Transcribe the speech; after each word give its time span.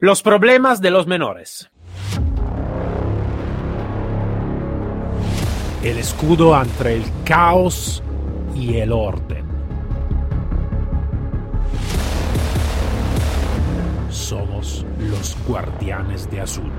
Los 0.00 0.22
problemas 0.22 0.80
de 0.80 0.92
los 0.92 1.08
menores. 1.08 1.72
El 5.82 5.98
escudo 5.98 6.56
entre 6.62 6.94
el 6.94 7.04
caos 7.24 8.00
y 8.54 8.76
el 8.76 8.92
orden. 8.92 9.44
Somos 14.08 14.86
los 15.00 15.36
guardianes 15.48 16.30
de 16.30 16.42
azul. 16.42 16.70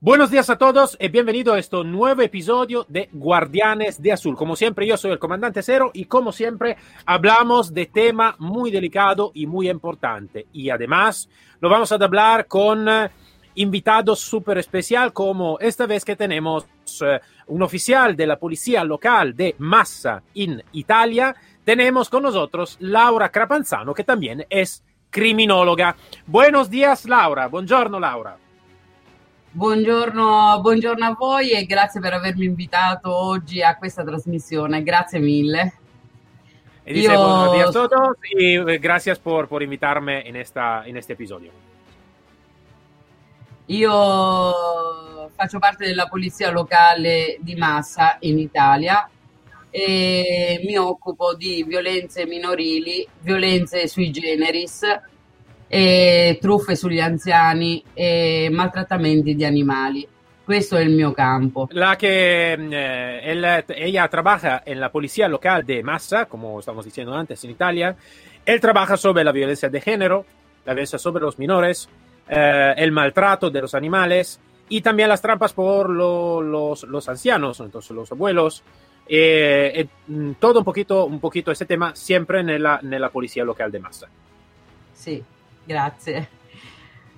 Buenos 0.00 0.30
días 0.30 0.48
a 0.48 0.56
todos 0.56 0.96
y 1.00 1.08
bienvenido 1.08 1.54
a 1.54 1.58
este 1.58 1.82
nuevo 1.82 2.22
episodio 2.22 2.86
de 2.88 3.08
Guardianes 3.12 4.00
de 4.00 4.12
Azul. 4.12 4.36
Como 4.36 4.54
siempre, 4.54 4.86
yo 4.86 4.96
soy 4.96 5.10
el 5.10 5.18
comandante 5.18 5.60
Cero 5.60 5.90
y 5.92 6.04
como 6.04 6.30
siempre 6.30 6.76
hablamos 7.04 7.74
de 7.74 7.86
tema 7.86 8.36
muy 8.38 8.70
delicado 8.70 9.32
y 9.34 9.48
muy 9.48 9.68
importante. 9.68 10.46
Y 10.52 10.70
además 10.70 11.28
lo 11.58 11.68
vamos 11.68 11.90
a 11.90 11.96
hablar 11.96 12.46
con 12.46 12.88
eh, 12.88 13.10
invitados 13.56 14.20
súper 14.20 14.58
especial 14.58 15.12
como 15.12 15.58
esta 15.58 15.84
vez 15.86 16.04
que 16.04 16.14
tenemos 16.14 16.64
eh, 17.00 17.18
un 17.48 17.62
oficial 17.62 18.14
de 18.14 18.28
la 18.28 18.38
policía 18.38 18.84
local 18.84 19.34
de 19.34 19.56
Massa 19.58 20.22
en 20.32 20.62
Italia. 20.74 21.34
Tenemos 21.64 22.08
con 22.08 22.22
nosotros 22.22 22.76
Laura 22.78 23.32
Crapanzano 23.32 23.92
que 23.94 24.04
también 24.04 24.46
es 24.48 24.84
criminóloga. 25.10 25.96
Buenos 26.24 26.70
días 26.70 27.08
Laura, 27.08 27.48
buongiorno 27.48 27.98
Laura. 27.98 28.38
Buongiorno, 29.50 30.60
buongiorno, 30.60 31.06
a 31.06 31.14
voi 31.18 31.52
e 31.52 31.64
grazie 31.64 32.00
per 32.00 32.12
avermi 32.12 32.44
invitato 32.44 33.14
oggi 33.14 33.62
a 33.62 33.76
questa 33.76 34.04
trasmissione. 34.04 34.82
Grazie 34.82 35.20
mille. 35.20 35.72
Y 36.84 36.92
dice 36.92 37.12
Io... 37.12 37.18
buenos 37.18 37.52
días 37.54 37.74
a 37.74 37.88
y 38.38 38.56
eh, 38.56 38.78
gracias 38.78 39.18
por, 39.18 39.48
por 39.48 39.62
invitarme 39.62 40.28
en, 40.28 40.36
esta, 40.36 40.86
en 40.86 40.98
este 40.98 41.14
episodio. 41.14 41.50
Io 43.66 45.30
faccio 45.34 45.58
parte 45.58 45.86
della 45.86 46.08
polizia 46.08 46.50
locale 46.50 47.38
di 47.40 47.54
Massa 47.54 48.18
in 48.20 48.38
Italia 48.38 49.08
e 49.70 50.60
mi 50.62 50.76
occupo 50.76 51.34
di 51.34 51.64
violenze 51.64 52.26
minorili, 52.26 53.06
violenze 53.20 53.88
sui 53.88 54.10
generis 54.10 54.82
e 55.68 56.38
truffe 56.40 56.74
sugli 56.74 56.98
anziani 56.98 57.82
e 57.94 58.48
maltrattamenti 58.50 59.34
di 59.34 59.44
animali. 59.44 60.08
Questo 60.44 60.76
è 60.76 60.80
il 60.80 60.94
mio 60.94 61.12
campo. 61.12 61.68
La 61.72 61.94
que 61.96 62.54
eh, 62.54 63.20
él, 63.22 63.64
ella 63.68 64.08
trabaja 64.08 64.62
en 64.64 64.80
la 64.80 64.90
policía 64.90 65.28
local 65.28 65.66
de 65.66 65.82
Massa, 65.82 66.24
como 66.24 66.58
estamos 66.58 66.86
diciendo 66.86 67.12
antes 67.12 67.44
en 67.44 67.50
Italia. 67.50 67.94
Él 68.46 68.58
trabaja 68.58 68.96
sobre 68.96 69.24
la 69.24 69.32
violencia 69.32 69.68
de 69.68 69.78
género, 69.78 70.24
la 70.64 70.72
violencia 70.72 70.98
sobre 70.98 71.22
los 71.22 71.38
menores, 71.38 71.90
eh, 72.30 72.72
el 72.78 72.92
maltrato 72.92 73.50
de 73.50 73.60
los 73.60 73.74
animales 73.74 74.40
y 74.70 74.80
también 74.80 75.10
las 75.10 75.20
trampas 75.20 75.52
por 75.52 75.90
lo, 75.90 76.40
los, 76.40 76.84
los, 76.84 77.08
ancianos, 77.10 77.60
entonces 77.60 77.90
los 77.90 78.10
abuelos. 78.10 78.62
Eh, 79.06 79.72
eh, 80.08 80.34
todo 80.38 80.60
un 80.60 80.64
poquito, 80.64 81.04
un 81.04 81.20
poquito 81.20 81.50
ese 81.50 81.66
tema 81.66 81.94
siempre 81.94 82.40
en 82.40 82.62
la, 82.62 82.80
en 82.82 83.00
la 83.00 83.10
policía 83.10 83.44
local 83.44 83.70
de 83.70 83.80
Massa. 83.80 84.08
Sí, 84.94 85.22
Grazie. 85.68 86.28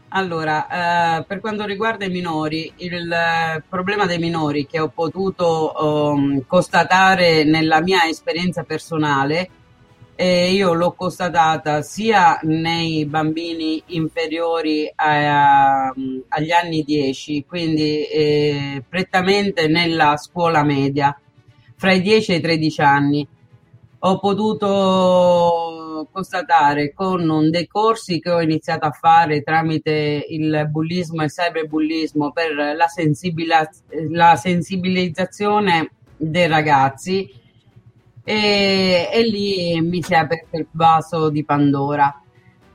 Allora, 0.08 1.18
eh, 1.20 1.24
per 1.24 1.38
quanto 1.38 1.64
riguarda 1.64 2.04
i 2.04 2.10
minori, 2.10 2.72
il 2.78 3.08
eh, 3.08 3.62
problema 3.68 4.06
dei 4.06 4.18
minori 4.18 4.66
che 4.66 4.80
ho 4.80 4.88
potuto 4.88 5.72
um, 5.78 6.44
constatare 6.48 7.44
nella 7.44 7.80
mia 7.80 8.06
esperienza 8.06 8.64
personale, 8.64 9.48
eh, 10.16 10.50
io 10.50 10.72
l'ho 10.72 10.94
constatata 10.94 11.82
sia 11.82 12.40
nei 12.42 13.06
bambini 13.06 13.80
inferiori 13.86 14.90
a, 14.96 15.92
um, 15.94 16.24
agli 16.26 16.50
anni 16.50 16.82
10, 16.82 17.44
quindi 17.46 18.02
eh, 18.02 18.82
prettamente 18.88 19.68
nella 19.68 20.16
scuola 20.16 20.64
media, 20.64 21.16
fra 21.76 21.92
i 21.92 22.02
10 22.02 22.32
e 22.32 22.34
i 22.34 22.40
13 22.40 22.80
anni. 22.80 23.28
Ho 24.00 24.18
potuto 24.18 25.79
constatare 26.10 26.92
con 26.92 27.50
dei 27.50 27.66
corsi 27.66 28.20
che 28.20 28.30
ho 28.30 28.40
iniziato 28.40 28.86
a 28.86 28.90
fare 28.90 29.42
tramite 29.42 30.24
il 30.28 30.68
bullismo 30.70 31.22
e 31.22 31.24
il 31.24 31.30
cyberbullismo 31.30 32.32
per 32.32 32.54
la, 32.54 32.88
la 34.10 34.36
sensibilizzazione 34.36 35.90
dei 36.16 36.46
ragazzi 36.46 37.28
e, 38.22 39.08
e 39.12 39.22
lì 39.22 39.80
mi 39.80 40.02
si 40.02 40.12
è 40.12 40.16
aperto 40.16 40.56
il 40.56 40.66
vaso 40.70 41.30
di 41.30 41.44
Pandora 41.44 42.22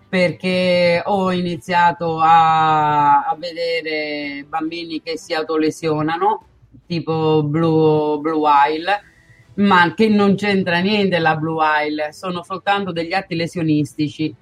perché 0.07 1.01
ho 1.03 1.31
iniziato 1.31 2.19
a, 2.19 3.25
a 3.25 3.35
vedere 3.37 4.45
bambini 4.47 5.01
che 5.01 5.17
si 5.17 5.33
autolesionano 5.33 6.45
tipo 6.87 7.43
Blue, 7.43 8.19
Blue 8.19 8.37
Whale 8.37 9.14
ma 9.55 9.93
che 9.93 10.09
non 10.09 10.35
c'entra 10.35 10.79
niente 10.79 11.19
la 11.19 11.35
Blue 11.35 11.63
Isle, 11.87 12.11
sono 12.11 12.43
soltanto 12.43 12.91
degli 12.91 13.13
atti 13.13 13.35
lesionistici 13.35 14.35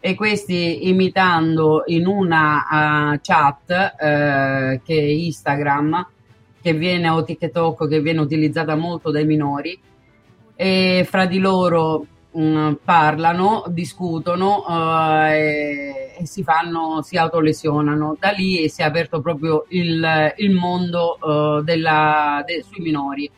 e 0.00 0.14
questi 0.14 0.88
imitando 0.88 1.82
in 1.86 2.06
una 2.06 3.12
uh, 3.12 3.18
chat 3.20 3.70
uh, 3.70 4.80
che 4.84 4.94
è 4.94 5.00
Instagram, 5.00 6.06
che 6.60 6.72
viene 6.74 7.08
o 7.08 7.24
TikTok, 7.24 7.88
che 7.88 8.00
viene 8.00 8.20
utilizzata 8.20 8.76
molto 8.76 9.10
dai 9.10 9.24
minori, 9.24 9.78
e 10.54 11.06
fra 11.08 11.26
di 11.26 11.38
loro 11.38 12.06
um, 12.32 12.78
parlano, 12.84 13.64
discutono 13.68 14.64
uh, 14.68 15.30
e, 15.30 16.14
e, 16.18 16.26
si 16.26 16.42
fanno, 16.44 17.02
si 17.02 17.16
autolesionano. 17.16 18.16
Da 18.20 18.30
lì 18.30 18.68
si 18.68 18.82
è 18.82 18.84
aperto 18.84 19.20
proprio 19.20 19.64
il, 19.70 20.32
il 20.36 20.52
mondo 20.52 21.18
della, 21.64 22.42
de, 22.46 22.62
sui 22.62 22.82
minori 22.82 23.28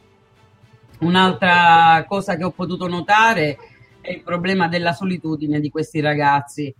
Un'altra 1.00 2.04
cosa 2.06 2.36
che 2.36 2.44
ho 2.44 2.50
potuto 2.50 2.86
notare 2.86 3.56
è 4.00 4.10
il 4.10 4.22
problema 4.22 4.68
della 4.68 4.92
solitudine 4.92 5.60
di 5.60 5.70
questi 5.70 6.00
ragazzi 6.00 6.74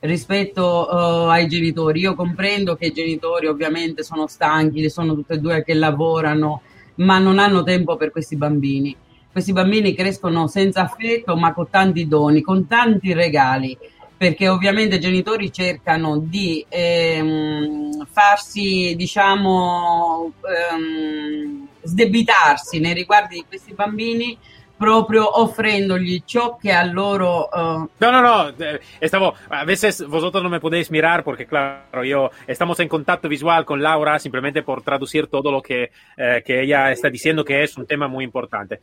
rispetto 0.00 0.88
uh, 0.90 1.28
ai 1.28 1.46
genitori. 1.46 2.00
Io 2.00 2.14
comprendo 2.14 2.74
che 2.76 2.86
i 2.86 2.92
genitori 2.92 3.46
ovviamente 3.46 4.02
sono 4.02 4.26
stanchi, 4.26 4.90
sono 4.90 5.14
tutti 5.14 5.32
e 5.32 5.38
due 5.38 5.64
che 5.64 5.74
lavorano, 5.74 6.62
ma 6.96 7.18
non 7.18 7.38
hanno 7.38 7.62
tempo 7.62 7.96
per 7.96 8.10
questi 8.10 8.36
bambini. 8.36 8.94
Questi 9.30 9.52
bambini 9.52 9.94
crescono 9.94 10.46
senza 10.48 10.82
affetto, 10.82 11.36
ma 11.36 11.54
con 11.54 11.70
tanti 11.70 12.06
doni, 12.06 12.42
con 12.42 12.66
tanti 12.66 13.14
regali, 13.14 13.78
perché 14.14 14.48
ovviamente 14.48 14.96
i 14.96 15.00
genitori 15.00 15.50
cercano 15.50 16.18
di 16.18 16.64
ehm, 16.68 18.06
farsi, 18.10 18.94
diciamo, 18.96 20.32
ehm, 20.42 21.61
sdebitarsi 21.82 22.80
nei 22.80 22.94
riguardi 22.94 23.36
di 23.36 23.44
questi 23.46 23.74
bambini 23.74 24.38
proprio 24.82 25.40
offrendogli 25.40 26.24
ciò 26.24 26.56
que 26.56 26.72
a 26.72 26.84
loro... 26.84 27.48
Uh... 27.52 27.88
No, 27.98 28.10
no, 28.10 28.20
no, 28.20 28.52
estamos, 28.98 29.38
a 29.48 29.64
veces 29.64 30.04
vosotros 30.04 30.42
no 30.42 30.50
me 30.50 30.58
podéis 30.58 30.90
mirar 30.90 31.22
porque 31.22 31.46
claro, 31.46 32.02
yo 32.02 32.32
estamos 32.48 32.80
en 32.80 32.88
contacto 32.88 33.28
visual 33.28 33.64
con 33.64 33.80
Laura 33.80 34.18
simplemente 34.18 34.64
por 34.64 34.82
traducir 34.82 35.28
todo 35.28 35.52
lo 35.52 35.62
que, 35.62 35.92
eh, 36.16 36.42
que 36.44 36.62
ella 36.62 36.90
está 36.90 37.08
diciendo 37.08 37.44
que 37.44 37.62
es 37.62 37.76
un 37.76 37.86
tema 37.86 38.08
muy 38.08 38.24
importante. 38.24 38.80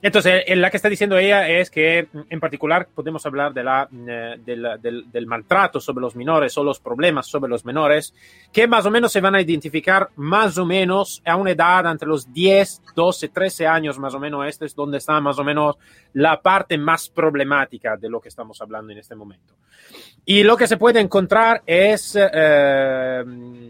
Entonces, 0.00 0.44
la 0.56 0.70
que 0.70 0.76
está 0.76 0.88
diciendo 0.88 1.18
ella 1.18 1.48
es 1.48 1.70
que 1.70 2.06
en 2.30 2.40
particular 2.40 2.88
podemos 2.94 3.26
hablar 3.26 3.52
de 3.52 3.64
la, 3.64 3.88
eh, 3.92 4.36
del, 4.44 5.10
del, 5.10 5.26
maltrato 5.26 5.80
sobre 5.80 6.02
los 6.02 6.14
menores 6.14 6.56
o 6.56 6.62
los 6.62 6.78
problemas 6.78 7.26
sobre 7.26 7.50
los 7.50 7.64
menores, 7.64 8.14
que 8.52 8.68
más 8.68 8.86
o 8.86 8.92
menos 8.92 9.10
se 9.10 9.20
van 9.20 9.34
a 9.34 9.40
identificar 9.40 10.10
más 10.14 10.56
o 10.56 10.64
menos 10.64 11.20
a 11.24 11.34
una 11.34 11.50
edad 11.50 11.90
entre 11.90 12.08
los 12.08 12.32
10, 12.32 12.82
12, 12.94 13.28
13 13.28 13.66
años 13.66 13.98
más 13.98 14.14
o 14.14 14.20
menos. 14.20 14.46
Este 14.46 14.66
es 14.66 14.74
donde 14.74 14.98
está 14.98 15.20
más 15.20 15.38
o 15.38 15.44
menos 15.44 15.76
la 16.12 16.40
parte 16.40 16.78
más 16.78 17.08
problemática 17.08 17.96
de 17.96 18.08
lo 18.08 18.20
que 18.20 18.28
estamos 18.28 18.60
hablando 18.60 18.92
en 18.92 18.98
este 18.98 19.16
momento. 19.16 19.54
Y 20.24 20.44
lo 20.44 20.56
que 20.56 20.68
se 20.68 20.76
puede 20.76 21.00
encontrar 21.00 21.62
es 21.66 22.16
eh, 22.16 23.24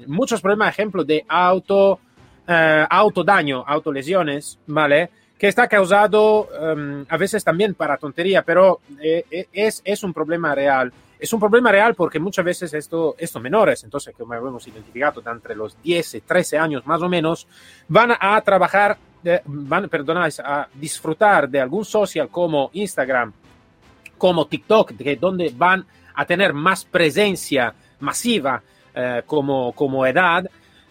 muchos 0.07 0.43
problemas, 0.43 0.71
ejemplo, 0.71 1.05
de 1.05 1.25
auto, 1.27 2.01
eh, 2.47 2.87
autodaño, 2.91 3.65
autolesiones, 3.67 4.59
¿vale? 4.67 5.09
Que 5.39 5.47
está 5.47 5.69
causado 5.69 6.49
um, 6.49 7.05
a 7.09 7.17
veces 7.17 7.45
también 7.45 7.75
para 7.75 7.97
tontería, 7.97 8.43
pero 8.43 8.81
eh, 9.01 9.25
eh, 9.31 9.49
es, 9.53 9.81
es, 9.85 10.03
un 10.03 10.13
problema 10.13 10.55
real. 10.55 10.93
Es 11.19 11.33
un 11.33 11.41
problema 11.41 11.71
real 11.71 11.95
porque 11.95 12.19
muchas 12.19 12.45
veces 12.45 12.75
esto, 12.75 13.15
estos 13.19 13.41
menores, 13.41 13.85
entonces, 13.85 14.15
como 14.17 14.35
hemos 14.35 14.67
identificado, 14.67 15.21
de 15.21 15.31
entre 15.31 15.55
los 15.55 15.81
10 15.83 16.15
y 16.15 16.21
13 16.23 16.59
años 16.59 16.87
más 16.87 17.03
o 17.03 17.09
menos, 17.09 17.47
van 17.87 18.13
a 18.19 18.41
trabajar, 18.41 18.99
eh, 19.25 19.41
van, 19.45 19.89
perdonad, 19.89 20.33
a 20.45 20.69
disfrutar 20.75 21.49
de 21.49 21.61
algún 21.61 21.85
social 21.85 22.29
como 22.29 22.71
Instagram, 22.73 23.33
como 24.17 24.47
TikTok, 24.47 24.97
que 24.97 25.17
donde 25.17 25.53
van 25.57 25.87
a 26.15 26.25
tener 26.25 26.53
más 26.53 26.85
presencia 26.85 27.73
masiva 28.01 28.61
eh, 28.95 29.23
como, 29.25 29.73
como 29.73 30.05
edad, 30.05 30.51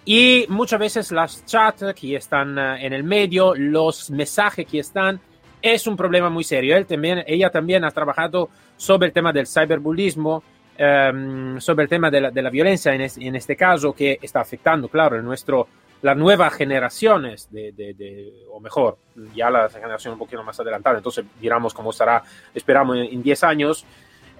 y 0.09 0.45
muchas 0.47 0.79
veces 0.79 1.11
las 1.11 1.43
chats 1.45 1.93
que 1.93 2.15
están 2.15 2.57
eh, 2.57 2.85
en 2.85 2.93
el 2.93 3.03
medio, 3.03 3.53
los 3.53 4.09
mensajes 4.09 4.65
que 4.65 4.79
están, 4.79 5.19
es 5.61 5.85
un 5.85 5.97
problema 5.97 6.29
muy 6.29 6.45
serio. 6.45 6.77
Él 6.77 6.85
también, 6.85 7.25
ella 7.27 7.49
también 7.49 7.83
ha 7.83 7.91
trabajado 7.91 8.49
sobre 8.77 9.07
el 9.07 9.13
tema 9.13 9.33
del 9.33 9.47
cyberbullismo, 9.47 10.41
um, 10.79 11.59
sobre 11.59 11.83
el 11.83 11.89
tema 11.89 12.09
de 12.09 12.21
la, 12.21 12.31
de 12.31 12.41
la 12.41 12.49
violencia 12.49 12.93
en, 12.93 13.01
es, 13.01 13.17
en, 13.17 13.35
este 13.35 13.57
caso, 13.57 13.91
que 13.91 14.17
está 14.21 14.39
afectando, 14.39 14.87
claro, 14.87 15.21
nuestro, 15.21 15.67
las 16.01 16.15
nuevas 16.15 16.53
generaciones, 16.53 17.51
de, 17.51 17.73
de, 17.73 17.93
de, 17.93 18.33
o 18.49 18.61
mejor, 18.61 18.97
ya 19.35 19.49
la 19.49 19.67
generación 19.67 20.13
un 20.13 20.19
poquito 20.19 20.41
más 20.41 20.57
adelantada, 20.57 20.95
entonces 20.95 21.25
miramos 21.41 21.73
cómo 21.73 21.89
estará, 21.89 22.23
esperamos, 22.53 22.95
en 22.95 23.21
10 23.21 23.43
años. 23.43 23.85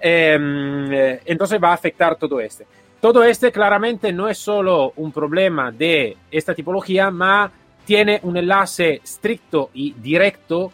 Eh, 0.00 1.20
entonces 1.26 1.62
va 1.62 1.72
a 1.72 1.74
afectar 1.74 2.16
todo 2.16 2.40
este. 2.40 2.66
Todo 3.00 3.22
este 3.22 3.52
claramente 3.52 4.12
no 4.12 4.28
es 4.28 4.38
solo 4.38 4.92
un 4.96 5.12
problema 5.12 5.70
de 5.70 6.16
esta 6.30 6.54
tipología, 6.54 7.10
ma 7.10 7.50
tiene 7.84 8.18
un 8.24 8.36
enlace 8.36 9.00
estricto 9.04 9.70
y 9.72 9.92
directo 9.92 10.72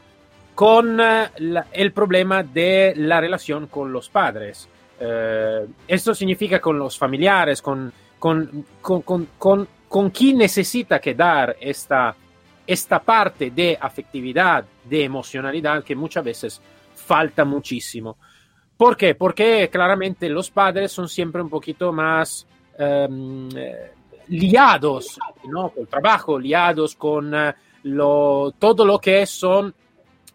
con 0.54 0.96
la, 0.96 1.30
el 1.72 1.92
problema 1.92 2.42
de 2.42 2.94
la 2.96 3.20
relación 3.20 3.66
con 3.66 3.92
los 3.92 4.08
padres. 4.08 4.68
Uh, 5.00 5.70
esto 5.86 6.14
significa 6.14 6.60
con 6.60 6.78
los 6.78 6.96
familiares, 6.96 7.60
con, 7.60 7.92
con, 8.18 8.64
con, 8.80 9.02
con, 9.36 9.68
con 9.88 10.10
quién 10.10 10.38
necesita 10.38 10.98
que 11.00 11.14
dar 11.14 11.56
esta, 11.60 12.16
esta 12.66 13.00
parte 13.00 13.50
de 13.50 13.76
afectividad, 13.80 14.64
de 14.84 15.04
emocionalidad 15.04 15.84
que 15.84 15.94
muchas 15.94 16.24
veces 16.24 16.60
falta 16.94 17.44
muchísimo. 17.44 18.16
¿Por 18.76 18.96
qué? 18.96 19.14
Porque 19.14 19.68
claramente 19.70 20.28
los 20.28 20.50
padres 20.50 20.90
son 20.90 21.08
siempre 21.08 21.40
un 21.40 21.48
poquito 21.48 21.92
más 21.92 22.46
um, 22.78 23.48
liados, 24.28 25.18
¿no? 25.48 25.70
Con 25.70 25.82
el 25.82 25.88
trabajo, 25.88 26.38
liados 26.38 26.96
con 26.96 27.32
uh, 27.32 27.52
lo, 27.84 28.52
todo 28.58 28.84
lo 28.84 28.98
que 28.98 29.26
son 29.26 29.74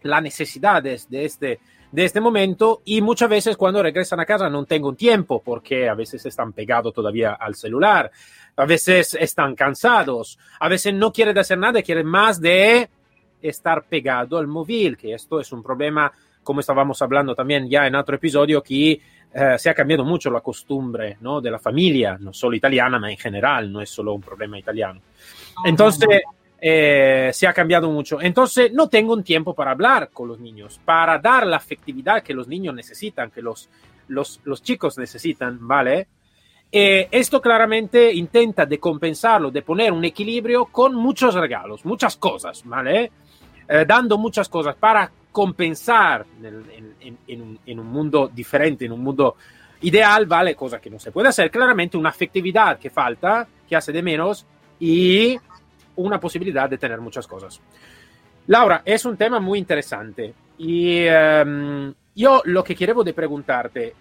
las 0.04 0.24
necesidades 0.24 1.10
de 1.10 1.26
este, 1.26 1.60
de 1.92 2.06
este 2.06 2.22
momento 2.22 2.82
y 2.86 3.02
muchas 3.02 3.30
veces 3.30 3.58
cuando 3.58 3.84
regresan 3.84 4.20
a 4.20 4.26
casa 4.26 4.50
no 4.50 4.64
tengo 4.66 4.94
tiempo 4.94 5.42
porque 5.44 5.90
a 5.90 5.96
veces 5.96 6.26
están 6.26 6.54
pegados 6.54 6.94
todavía 6.94 7.34
al 7.34 7.56
celular, 7.56 8.12
a 8.56 8.66
veces 8.66 9.18
están 9.20 9.56
cansados, 9.56 10.38
a 10.60 10.70
veces 10.70 10.94
no 10.94 11.12
quieren 11.12 11.38
hacer 11.38 11.58
nada, 11.58 11.82
quieren 11.82 12.06
más 12.06 12.40
de 12.40 12.90
estar 13.42 13.84
pegado 13.84 14.38
al 14.38 14.48
móvil, 14.48 14.98
que 14.98 15.14
esto 15.14 15.40
es 15.40 15.52
un 15.52 15.64
problema 15.64 16.12
como 16.44 16.60
estábamos 16.60 17.02
hablando 17.02 17.36
también 17.36 17.70
ya 17.70 17.88
en 17.88 17.96
otro 17.96 18.16
episodio, 18.16 18.62
que 18.62 18.92
eh, 19.34 19.56
se 19.58 19.70
ha 19.70 19.74
cambiado 19.74 20.04
mucho 20.04 20.32
la 20.32 20.42
costumbre 20.42 21.18
¿no? 21.22 21.42
de 21.42 21.52
la 21.52 21.60
familia, 21.60 22.18
no 22.20 22.34
solo 22.34 22.56
italiana, 22.56 23.00
ma 23.00 23.12
en 23.12 23.18
general, 23.18 23.72
no 23.72 23.82
es 23.82 23.90
solo 23.90 24.14
un 24.14 24.22
problema 24.22 24.58
italiano. 24.58 25.02
Entonces, 25.66 26.22
eh, 26.62 27.30
se 27.34 27.48
ha 27.48 27.54
cambiado 27.54 27.90
mucho. 27.92 28.20
Entonces, 28.22 28.72
no 28.74 28.90
tengo 28.90 29.14
un 29.14 29.24
tiempo 29.24 29.54
para 29.54 29.72
hablar 29.72 30.10
con 30.12 30.28
los 30.28 30.40
niños, 30.40 30.80
para 30.84 31.18
dar 31.20 31.46
la 31.46 31.58
afectividad 31.58 32.24
que 32.24 32.34
los 32.34 32.48
niños 32.48 32.74
necesitan, 32.74 33.32
que 33.32 33.42
los, 33.42 33.70
los, 34.08 34.42
los 34.44 34.62
chicos 34.64 34.98
necesitan, 34.98 35.58
¿vale? 35.68 36.08
Eh, 36.72 37.08
esto 37.12 37.42
claramente 37.42 38.14
intenta 38.14 38.66
de 38.66 38.80
compensarlo, 38.80 39.50
de 39.50 39.64
poner 39.64 39.92
un 39.92 40.06
equilibrio 40.06 40.66
con 40.66 40.94
muchos 40.94 41.34
regalos, 41.34 41.84
muchas 41.84 42.18
cosas, 42.18 42.62
¿vale? 42.66 43.12
Eh, 43.68 43.86
dando 43.88 44.18
muchas 44.18 44.50
cosas 44.50 44.76
para 44.76 45.12
compensar 45.32 46.26
en, 46.42 47.80
un, 47.80 47.86
mundo 47.86 48.30
diferente, 48.34 48.86
en 48.86 48.92
un 48.92 49.04
mundo 49.04 49.36
ideal, 49.82 50.26
¿vale? 50.26 50.56
Cosa 50.56 50.80
que 50.80 50.90
no 50.90 51.00
se 51.00 51.12
puede 51.12 51.30
hacer. 51.30 51.52
Claramente 51.52 51.98
una 51.98 52.10
afectividad 52.10 52.80
que 52.80 52.90
falta, 52.90 53.48
que 53.68 53.76
hace 53.76 53.92
de 53.92 54.02
menos 54.02 54.46
y 54.80 55.38
una 55.98 56.20
posibilidad 56.20 56.70
de 56.70 56.78
tener 56.78 57.00
muchas 57.00 57.28
cosas. 57.28 57.60
Laura, 58.48 58.82
es 58.84 59.06
un 59.06 59.16
tema 59.16 59.40
muy 59.40 59.60
interesante 59.60 60.34
y 60.58 61.08
um, 61.08 61.94
yo 62.16 62.42
lo 62.46 62.64
que 62.64 62.76
quiero 62.76 63.04
de 63.04 63.14
preguntarte 63.14 63.94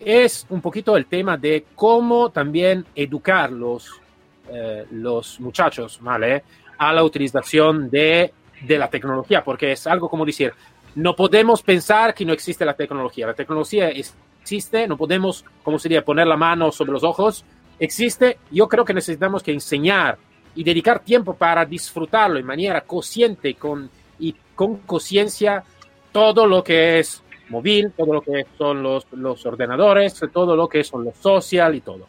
es 0.00 0.46
un 0.48 0.60
poquito 0.60 0.96
el 0.96 1.06
tema 1.06 1.36
de 1.36 1.66
cómo 1.74 2.30
también 2.30 2.86
educar 2.94 3.52
los, 3.52 4.00
eh, 4.48 4.86
los 4.90 5.38
muchachos, 5.40 5.98
¿vale? 6.00 6.42
A 6.78 6.92
la 6.92 7.04
utilización 7.04 7.88
de 7.88 8.32
de 8.66 8.78
la 8.78 8.88
tecnología, 8.88 9.42
porque 9.44 9.72
es 9.72 9.86
algo 9.86 10.08
como 10.08 10.24
decir, 10.24 10.52
no 10.94 11.16
podemos 11.16 11.62
pensar 11.62 12.14
que 12.14 12.24
no 12.24 12.32
existe 12.32 12.64
la 12.64 12.74
tecnología. 12.74 13.26
La 13.26 13.34
tecnología 13.34 13.90
existe, 13.90 14.86
no 14.86 14.96
podemos, 14.96 15.44
como 15.62 15.78
sería, 15.78 16.04
poner 16.04 16.26
la 16.26 16.36
mano 16.36 16.70
sobre 16.70 16.92
los 16.92 17.02
ojos. 17.02 17.44
Existe, 17.78 18.38
yo 18.50 18.68
creo 18.68 18.84
que 18.84 18.94
necesitamos 18.94 19.42
que 19.42 19.52
enseñar 19.52 20.18
y 20.54 20.64
dedicar 20.64 21.00
tiempo 21.00 21.34
para 21.34 21.64
disfrutarlo 21.64 22.38
en 22.38 22.44
manera 22.44 22.82
consciente 22.82 23.54
con, 23.54 23.88
y 24.18 24.34
con 24.54 24.78
conciencia 24.78 25.64
todo 26.12 26.46
lo 26.46 26.62
que 26.62 26.98
es 26.98 27.22
móvil, 27.48 27.92
todo 27.96 28.14
lo 28.14 28.20
que 28.20 28.46
son 28.58 28.82
los, 28.82 29.06
los 29.12 29.44
ordenadores, 29.46 30.20
todo 30.32 30.54
lo 30.54 30.68
que 30.68 30.84
son 30.84 31.04
los 31.04 31.16
social 31.16 31.74
y 31.74 31.80
todo. 31.80 32.06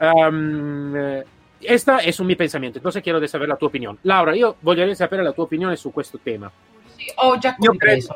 Um, 0.00 1.22
esta 1.64 1.98
es 1.98 2.18
un 2.20 2.26
mi 2.26 2.36
pensamiento, 2.36 2.78
entonces 2.78 3.02
quiero 3.02 3.24
saber 3.26 3.48
la 3.48 3.56
tua 3.56 3.68
opinione. 3.68 3.98
Laura, 4.02 4.34
io 4.34 4.56
voglio 4.60 4.92
sapere 4.94 5.22
la 5.22 5.32
tua 5.32 5.44
opinione 5.44 5.76
su 5.76 5.92
questo 5.92 6.18
tema. 6.22 6.50
Sì, 6.96 7.04
ho 7.16 7.38
già 7.38 7.56
compreso. 7.56 8.14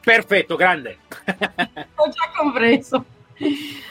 Perfetto, 0.00 0.56
grande. 0.56 0.98
ho 1.94 2.08
già 2.08 2.30
compreso. 2.36 3.04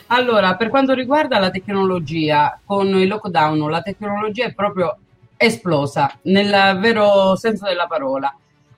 Allora, 0.08 0.56
per 0.56 0.70
quanto 0.70 0.94
riguarda 0.94 1.40
la 1.40 1.50
tecnologia, 1.50 2.60
con 2.64 2.88
il 2.88 3.08
lockdown 3.08 3.70
la 3.70 3.82
tecnologia 3.82 4.46
è 4.46 4.54
proprio 4.54 4.98
esplosa, 5.38 6.18
nel 6.24 6.78
vero 6.80 7.36
senso 7.36 7.66
della 7.66 7.88
parola. 7.88 8.36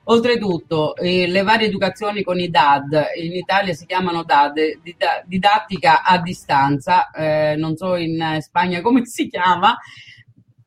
Oltretutto, 0.08 0.94
eh, 0.94 1.26
le 1.26 1.42
varie 1.42 1.66
educazioni 1.66 2.22
con 2.22 2.38
i 2.38 2.48
DAD, 2.48 3.06
in 3.20 3.34
Italia 3.34 3.74
si 3.74 3.86
chiamano 3.86 4.22
DAD, 4.22 4.78
didattica 5.24 6.02
a 6.02 6.18
distanza, 6.18 7.10
eh, 7.10 7.56
non 7.56 7.76
so 7.76 7.96
in 7.96 8.38
Spagna 8.40 8.80
come 8.82 9.04
si 9.04 9.28
chiama, 9.28 9.76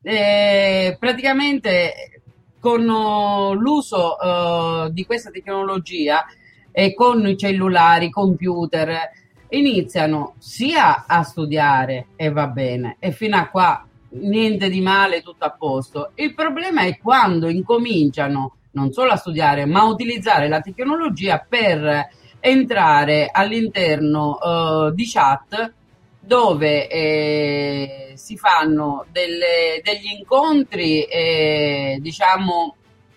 eh, 0.01 0.96
praticamente 1.00 2.22
con 2.60 2.88
uh, 2.88 3.54
l'uso 3.54 4.18
uh, 4.18 4.90
di 4.90 5.06
questa 5.06 5.30
tecnologia 5.30 6.25
e 6.72 6.94
con 6.94 7.25
i 7.28 7.38
cellulari, 7.38 8.10
computer, 8.10 9.12
iniziano 9.50 10.36
sia 10.38 11.06
a 11.07 11.24
studiare 11.24 12.07
e 12.16 12.30
va 12.30 12.48
bene, 12.48 12.98
e 13.00 13.12
fino 13.12 13.38
a 13.38 13.48
qua 13.48 13.86
niente 14.12 14.69
di 14.69 14.81
male, 14.81 15.22
tutto 15.22 15.46
a 15.46 15.51
posto. 15.51 16.12
Il 16.16 16.34
problema 16.34 16.81
è 16.81 16.98
quando 16.98 17.48
incominciano 17.48 18.56
non 18.72 18.92
solo 18.92 19.12
a 19.12 19.18
studiare, 19.18 19.66
ma 19.66 19.81
a 19.81 19.88
utilizzare 19.88 20.48
la 20.48 20.62
tecnologia 20.62 21.44
per 21.48 22.07
entrare 22.40 23.30
all'interno 23.31 24.38
uh, 24.40 24.94
di 24.94 25.10
chat 25.10 25.74
dove 26.19 26.88
eh, 26.88 28.14
si 28.16 28.38
fanno 28.38 29.06
delle, 29.11 29.81
degli 29.83 30.18
incontri, 30.18 31.04
eh, 31.04 31.97
diciamo, 32.02 32.76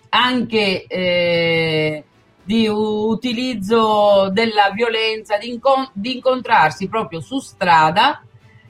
anche 0.09 0.85
eh, 0.85 2.03
di 2.43 2.67
utilizzo 2.67 4.29
della 4.31 4.71
violenza, 4.73 5.37
di, 5.37 5.49
incon- 5.49 5.89
di, 5.93 6.15
incontrarsi 6.15 6.87
proprio 6.87 7.19
su 7.19 7.39
strada 7.39 8.21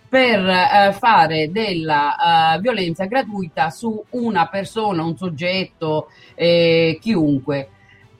per 0.07 0.47
eh, 0.47 0.93
fare 0.93 1.51
della 1.51 2.55
uh, 2.55 2.59
violenza 2.59 3.05
gratuita 3.05 3.71
su 3.71 4.03
una 4.11 4.47
persona, 4.47 5.03
un 5.03 5.17
soggetto, 5.17 6.09
eh, 6.35 6.99
chiunque. 7.01 7.69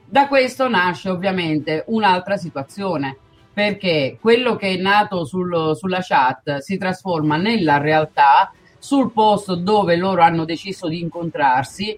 Da 0.06 0.28
questo 0.28 0.68
nasce 0.68 1.10
ovviamente 1.10 1.84
un'altra 1.88 2.36
situazione 2.38 3.18
perché 3.54 4.18
quello 4.20 4.56
che 4.56 4.74
è 4.74 4.78
nato 4.78 5.26
sul, 5.26 5.76
sulla 5.76 6.02
chat 6.02 6.58
si 6.58 6.78
trasforma 6.78 7.38
nella 7.38 7.78
realtà 7.78 8.52
sul 8.80 9.12
posto 9.12 9.56
dove 9.56 9.96
loro 9.96 10.24
hanno 10.24 10.44
deciso 10.44 10.88
di 10.88 11.00
incontrarsi 11.00 11.98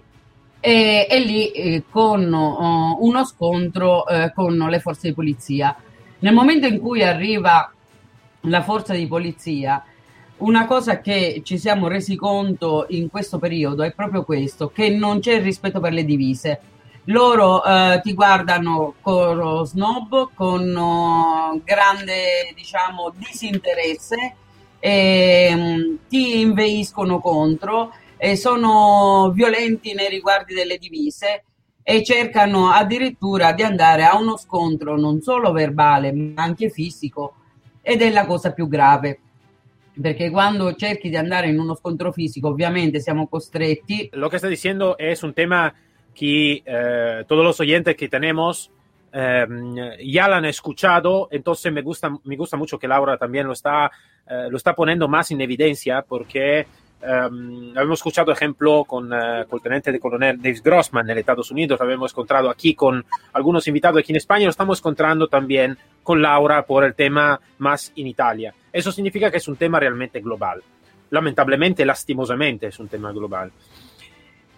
e, 0.60 1.06
e 1.08 1.18
lì 1.20 1.50
eh, 1.50 1.84
con 1.88 2.32
uh, 2.32 3.04
uno 3.04 3.24
scontro 3.24 4.06
eh, 4.06 4.32
con 4.34 4.56
le 4.56 4.80
forze 4.80 5.08
di 5.08 5.14
polizia. 5.14 5.74
Nel 6.18 6.34
momento 6.34 6.66
in 6.66 6.78
cui 6.78 7.02
arriva 7.02 7.72
la 8.42 8.62
forza 8.62 8.94
di 8.94 9.06
polizia, 9.06 9.82
una 10.38 10.66
cosa 10.66 11.00
che 11.00 11.40
ci 11.44 11.58
siamo 11.58 11.88
resi 11.88 12.14
conto 12.16 12.86
in 12.90 13.08
questo 13.08 13.38
periodo 13.38 13.82
è 13.82 13.92
proprio 13.92 14.24
questo, 14.24 14.68
che 14.68 14.90
non 14.90 15.20
c'è 15.20 15.40
rispetto 15.40 15.80
per 15.80 15.92
le 15.92 16.04
divise 16.04 16.60
loro 17.06 17.64
eh, 17.64 18.00
ti 18.02 18.14
guardano 18.14 18.94
con 19.00 19.64
snob, 19.66 20.30
con 20.34 20.62
uh, 20.62 21.62
grande 21.62 22.52
diciamo 22.54 23.12
disinteresse, 23.16 24.34
e, 24.78 25.52
um, 25.54 25.98
ti 26.08 26.40
inveiscono 26.40 27.20
contro 27.20 27.92
e 28.16 28.36
sono 28.36 29.30
violenti 29.34 29.94
nei 29.94 30.08
riguardi 30.08 30.54
delle 30.54 30.78
divise 30.78 31.44
e 31.82 32.02
cercano 32.02 32.70
addirittura 32.70 33.52
di 33.52 33.62
andare 33.62 34.04
a 34.04 34.16
uno 34.16 34.36
scontro 34.36 34.96
non 34.96 35.20
solo 35.20 35.52
verbale 35.52 36.12
ma 36.12 36.42
anche 36.42 36.70
fisico 36.70 37.34
ed 37.82 38.02
è 38.02 38.10
la 38.10 38.26
cosa 38.26 38.52
più 38.52 38.66
grave 38.68 39.20
perché 40.00 40.30
quando 40.30 40.74
cerchi 40.74 41.08
di 41.08 41.16
andare 41.16 41.48
in 41.48 41.58
uno 41.58 41.74
scontro 41.74 42.12
fisico 42.12 42.48
ovviamente 42.48 43.00
siamo 43.00 43.28
costretti. 43.28 44.10
Lo 44.12 44.28
che 44.28 44.38
sta 44.38 44.48
dicendo 44.48 44.96
è 44.96 45.16
un 45.22 45.32
tema 45.32 45.72
que 46.16 46.62
eh, 46.64 47.24
todos 47.28 47.44
los 47.44 47.60
oyentes 47.60 47.94
que 47.94 48.08
tenemos 48.08 48.70
eh, 49.12 49.46
ya 50.04 50.28
la 50.28 50.38
han 50.38 50.46
escuchado, 50.46 51.28
entonces 51.30 51.72
me 51.72 51.82
gusta, 51.82 52.10
me 52.24 52.36
gusta 52.36 52.56
mucho 52.56 52.78
que 52.78 52.88
Laura 52.88 53.16
también 53.18 53.46
lo 53.46 53.52
está, 53.52 53.90
eh, 54.26 54.48
lo 54.50 54.56
está 54.56 54.74
poniendo 54.74 55.08
más 55.08 55.30
en 55.30 55.40
evidencia 55.40 56.02
porque 56.02 56.66
Um, 57.02 57.72
habíamos 57.76 57.98
escuchado 57.98 58.32
ejemplo 58.32 58.84
con, 58.84 59.12
uh, 59.12 59.46
con, 59.46 59.58
el 59.58 59.62
teniente 59.62 59.92
de 59.92 60.00
coronel 60.00 60.40
Dave 60.40 60.60
Grossman 60.64 61.08
en 61.10 61.18
Estados 61.18 61.50
Unidos, 61.50 61.78
lo 61.78 61.84
habíamos 61.84 62.10
encontrado 62.10 62.48
aquí 62.48 62.74
con 62.74 63.04
algunos 63.34 63.68
invitados 63.68 64.00
aquí 64.00 64.12
en 64.12 64.16
España, 64.16 64.46
lo 64.46 64.50
estamos 64.50 64.78
encontrando 64.78 65.28
también 65.28 65.76
con 66.02 66.22
Laura 66.22 66.64
por 66.64 66.84
el 66.84 66.94
tema 66.94 67.38
más 67.58 67.92
en 67.94 68.06
Italia. 68.06 68.54
Eso 68.72 68.90
significa 68.90 69.30
que 69.30 69.36
es 69.36 69.46
un 69.46 69.56
tema 69.56 69.78
realmente 69.78 70.20
global. 70.20 70.62
Lamentablemente, 71.10 71.84
lastimosamente, 71.84 72.68
es 72.68 72.78
un 72.78 72.88
tema 72.88 73.12
global. 73.12 73.52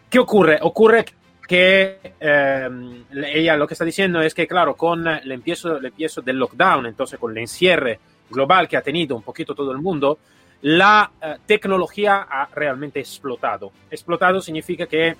¿Qué 0.09 0.19
ocurre? 0.21 0.59
Ocurre 0.62 1.05
que 1.49 1.99
eh, 2.21 2.69
ella 3.35 3.57
lo 3.57 3.67
que 3.67 3.73
está 3.73 3.85
diciendo 3.85 4.21
es 4.21 4.35
que, 4.35 4.47
claro, 4.47 4.76
con 4.76 5.09
el 5.09 5.33
empiezo, 5.33 5.78
el 5.78 5.87
empiezo 5.87 6.21
del 6.21 6.37
lockdown, 6.37 6.85
entonces 6.85 7.19
con 7.19 7.33
el 7.33 7.38
encierre 7.38 7.99
global 8.28 8.69
que 8.69 8.76
ha 8.76 8.83
tenido 8.83 9.17
un 9.17 9.23
poquito 9.23 9.55
todo 9.55 9.73
el 9.73 9.78
mundo, 9.78 10.19
la 10.61 11.11
eh, 11.23 11.37
tecnología 11.47 12.26
ha 12.31 12.50
realmente 12.55 13.00
explotado. 13.00 13.73
Explotado 13.90 14.43
significa 14.43 14.87
que 14.87 15.17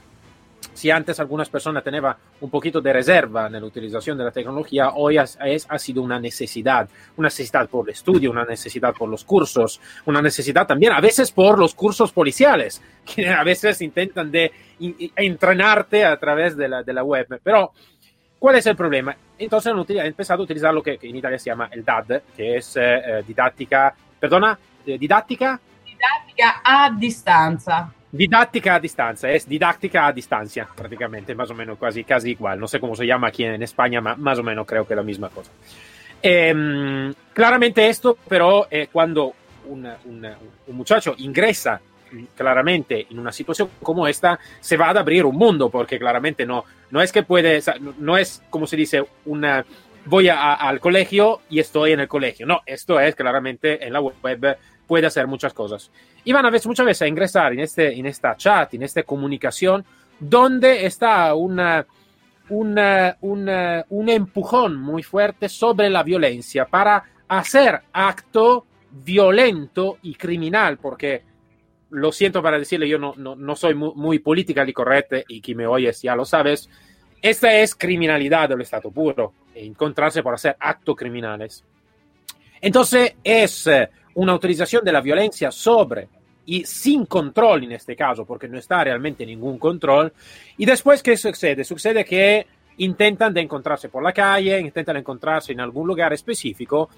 si 0.79 0.91
antes 0.91 1.19
algunas 1.19 1.49
personas 1.49 1.83
tenían 1.83 2.15
un 2.41 2.51
poquito 2.51 2.81
de 2.81 2.93
reserva 2.93 3.47
en 3.47 3.55
la 3.55 3.65
utilización 3.65 4.17
de 4.17 4.25
la 4.25 4.31
tecnología, 4.31 4.91
hoy 4.91 5.19
es, 5.19 5.67
ha 5.69 5.79
sido 5.79 6.03
una 6.03 6.21
necesidad, 6.21 6.89
una 7.17 7.27
necesidad 7.27 7.69
por 7.69 7.89
el 7.89 7.95
estudio, 7.95 8.31
una 8.31 8.45
necesidad 8.45 8.95
por 8.95 9.09
los 9.09 9.25
cursos, 9.25 9.81
una 10.07 10.23
necesidad 10.23 10.67
también 10.67 10.93
a 10.93 11.01
veces 11.01 11.33
por 11.33 11.59
los 11.59 11.75
cursos 11.75 12.13
policiales, 12.13 12.81
que 13.05 13.29
a 13.29 13.43
veces 13.43 13.81
intentan 13.83 14.31
de 14.31 14.53
entrenarte 15.17 16.05
a 16.05 16.17
través 16.17 16.57
de 16.57 16.69
la, 16.69 16.83
de 16.83 16.93
la 16.93 17.03
web. 17.03 17.27
Pero, 17.43 17.73
¿cuál 18.39 18.57
es 18.57 18.67
el 18.67 18.77
problema? 18.77 19.17
Entonces 19.39 19.73
han, 19.73 20.07
empezado 20.07 20.43
a 20.43 20.45
utilizar 20.45 20.73
lo 20.73 20.83
que, 20.83 20.99
en 21.01 21.17
Italia 21.17 21.39
se 21.39 21.51
llama 21.51 21.69
el 21.73 21.85
DAD, 21.85 22.23
que 22.37 22.57
es 22.57 22.77
eh, 22.77 22.81
eh, 22.83 23.25
didáctica, 23.27 23.95
perdona, 24.19 24.59
eh, 24.87 24.99
didáctica. 24.99 25.61
Didáctica 25.85 26.61
a 26.65 26.91
distancia. 26.91 27.93
Didáctica 28.11 28.77
a 28.77 28.81
distancia, 28.81 29.31
es 29.31 29.47
didáctica 29.47 30.07
a 30.07 30.13
distancia, 30.13 30.67
prácticamente, 30.75 31.35
más 31.35 31.51
o 31.51 31.55
menos, 31.55 31.79
casi, 31.79 32.05
casi 32.05 32.31
igual. 32.31 32.59
No 32.59 32.67
sé 32.67 32.81
cómo 32.81 32.97
se 32.97 33.07
llama 33.07 33.29
aquí 33.29 33.45
en 33.45 33.63
España, 33.63 34.01
más 34.01 34.39
o 34.39 34.43
menos 34.43 34.67
creo 34.67 34.87
que 34.87 34.95
es 34.95 34.97
la 34.97 35.03
misma 35.03 35.29
cosa. 35.29 35.51
Eh, 36.23 37.13
claramente 37.33 37.87
esto, 37.87 38.17
pero 38.29 38.67
eh, 38.71 38.89
cuando 38.91 39.35
una, 39.67 39.99
una, 40.07 40.37
un 40.67 40.77
muchacho 40.77 41.15
ingresa 41.19 41.81
claramente 42.35 43.07
en 43.11 43.19
una 43.19 43.33
situación 43.33 43.69
como 43.83 44.07
esta, 44.09 44.39
se 44.61 44.77
va 44.77 44.87
a 44.87 44.99
abrir 44.99 45.25
un 45.25 45.37
mundo, 45.37 45.69
porque 45.69 45.99
claramente 45.99 46.47
no, 46.47 46.65
no 46.91 47.03
es 47.03 47.13
que 47.13 47.23
puede, 47.23 47.61
no 47.99 48.17
es 48.17 48.43
como 48.51 48.67
se 48.67 48.77
dice, 48.77 49.05
una, 49.27 49.65
voy 50.07 50.29
a, 50.29 50.55
al 50.55 50.81
colegio 50.81 51.43
y 51.51 51.61
estoy 51.61 51.93
en 51.93 52.01
el 52.01 52.09
colegio. 52.09 52.47
No, 52.47 52.63
esto 52.67 52.99
es 52.99 53.15
claramente 53.15 53.87
en 53.87 53.93
la 53.93 54.01
web 54.01 54.59
puede 54.89 55.07
hacer 55.07 55.29
muchas 55.29 55.55
cosas. 55.55 55.93
Y 56.25 56.33
van 56.33 56.47
a 56.47 56.51
veces, 56.51 56.67
muchas 56.67 56.87
veces 56.87 57.03
a 57.03 57.07
ingresar 57.07 57.53
en, 57.53 57.61
este, 57.61 57.97
en 57.97 58.07
esta 58.07 58.37
chat, 58.37 58.75
en 58.75 58.83
esta 58.83 59.05
comunicación, 59.05 59.85
donde 60.19 60.87
está 60.87 61.35
una, 61.35 61.87
una, 62.49 63.17
una, 63.21 63.85
un 63.91 64.09
empujón 64.09 64.77
muy 64.77 65.05
fuerte 65.05 65.49
sobre 65.49 65.91
la 65.91 66.03
violencia 66.03 66.65
para 66.65 67.05
hacer 67.29 67.83
acto 67.93 68.67
violento 68.91 69.99
y 70.03 70.15
criminal, 70.15 70.79
porque 70.79 71.23
lo 71.91 72.11
siento 72.11 72.43
para 72.43 72.59
decirle, 72.59 72.89
yo 72.89 72.99
no, 72.99 73.15
no, 73.17 73.37
no 73.37 73.55
soy 73.55 73.75
muy, 73.75 73.93
muy 73.95 74.23
y 74.67 74.73
correcto 74.73 75.17
y 75.29 75.41
quien 75.41 75.59
me 75.59 75.67
oyes 75.67 76.03
ya 76.03 76.17
lo 76.17 76.25
sabes, 76.25 76.69
esta 77.21 77.53
es 77.55 77.75
criminalidad 77.75 78.49
del 78.49 78.63
Estado 78.63 78.91
puro, 78.91 79.35
encontrarse 79.55 80.23
por 80.23 80.35
hacer 80.35 80.57
actos 80.59 80.97
criminales. 80.97 81.65
Entonces 82.61 83.15
es 83.23 83.69
una 84.19 84.33
autorización 84.33 84.85
de 84.85 84.91
la 84.91 85.01
violencia 85.01 85.53
sobre 85.53 86.09
y 86.45 86.65
sin 86.65 87.07
control 87.07 87.65
en 87.65 87.73
este 87.73 87.95
caso, 87.95 88.25
porque 88.25 88.49
no 88.49 88.59
está 88.59 88.83
realmente 88.83 89.25
ningún 89.25 89.59
control. 89.59 90.13
Y 90.57 90.67
después, 90.67 91.05
¿qué 91.05 91.17
sucede? 91.17 91.63
Sucede 91.63 92.05
que 92.05 92.45
intentan 92.79 93.33
de 93.33 93.43
encontrarse 93.43 93.89
por 93.89 94.03
la 94.03 94.13
calle, 94.13 94.59
intentan 94.59 94.97
encontrarse 94.97 95.53
en 95.53 95.61
algún 95.61 95.87
lugar 95.87 96.13
específico 96.13 96.89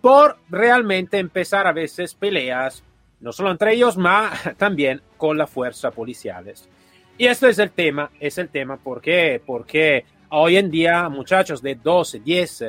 por 0.00 0.38
realmente 0.48 1.18
empezar 1.18 1.66
a 1.66 1.72
veces 1.72 2.14
peleas, 2.14 2.82
no 3.20 3.30
solo 3.30 3.50
entre 3.50 3.74
ellos, 3.74 3.98
ma 3.98 4.32
también 4.56 5.02
con 5.18 5.36
las 5.36 5.50
fuerzas 5.50 5.92
policiales. 5.92 6.66
Y 7.18 7.26
esto 7.26 7.46
es 7.46 7.58
el 7.58 7.72
tema, 7.72 8.10
es 8.18 8.38
el 8.38 8.48
tema, 8.48 8.78
¿por 8.78 9.02
qué? 9.02 9.40
Porque 9.44 10.06
hoy 10.30 10.56
en 10.56 10.70
día 10.70 11.10
muchachos 11.10 11.60
de 11.60 11.74
12, 11.74 12.20
10, 12.20 12.64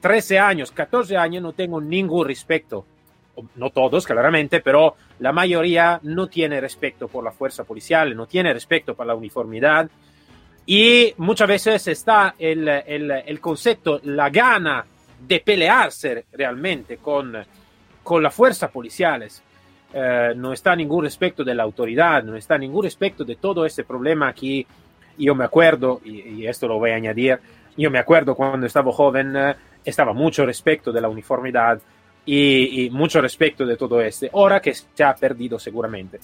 13 0.00 0.38
años, 0.38 0.70
14 0.70 1.16
años 1.16 1.42
no 1.42 1.52
tengo 1.54 1.80
ningún 1.80 2.24
respeto 2.24 2.86
no 3.56 3.70
todos 3.70 4.06
claramente, 4.06 4.60
pero 4.60 4.96
la 5.18 5.32
mayoría 5.32 6.00
no 6.02 6.28
tiene 6.28 6.60
respeto 6.60 7.08
por 7.08 7.24
la 7.24 7.32
fuerza 7.32 7.64
policial, 7.64 8.14
no 8.16 8.26
tiene 8.26 8.52
respeto 8.52 8.94
por 8.94 9.06
la 9.06 9.14
uniformidad 9.14 9.88
y 10.66 11.14
muchas 11.16 11.48
veces 11.48 11.88
está 11.88 12.34
el, 12.38 12.68
el, 12.68 13.10
el 13.10 13.40
concepto, 13.40 14.00
la 14.04 14.30
gana 14.30 14.84
de 15.26 15.40
pelearse 15.40 16.26
realmente 16.32 16.98
con, 16.98 17.36
con 18.02 18.22
las 18.22 18.34
fuerzas 18.34 18.70
policiales. 18.70 19.42
Eh, 19.94 20.32
no 20.36 20.52
está 20.52 20.74
ningún 20.74 21.04
respeto 21.04 21.44
de 21.44 21.54
la 21.54 21.62
autoridad, 21.64 22.22
no 22.22 22.34
está 22.34 22.56
ningún 22.56 22.84
respeto 22.84 23.24
de 23.24 23.36
todo 23.36 23.66
ese 23.66 23.84
problema 23.84 24.32
que 24.32 24.66
yo 25.18 25.34
me 25.34 25.44
acuerdo, 25.44 26.00
y, 26.04 26.46
esto 26.46 26.66
lo 26.66 26.78
voy 26.78 26.92
a 26.92 26.96
añadir, 26.96 27.38
yo 27.76 27.90
me 27.90 27.98
acuerdo 27.98 28.34
cuando 28.34 28.66
estaba 28.66 28.90
joven, 28.90 29.36
eh, 29.36 29.54
estaba 29.84 30.14
mucho 30.14 30.46
respeto 30.46 30.92
de 30.92 31.00
la 31.02 31.08
uniformidad, 31.08 31.78
y, 32.24 32.84
y, 32.84 32.90
mucho 32.90 33.20
respecto 33.20 33.66
de 33.66 33.76
todo 33.76 34.00
este, 34.00 34.30
ahora 34.32 34.60
que 34.60 34.74
se 34.74 35.04
ha 35.04 35.14
perdido 35.14 35.58
seguramente. 35.58 36.20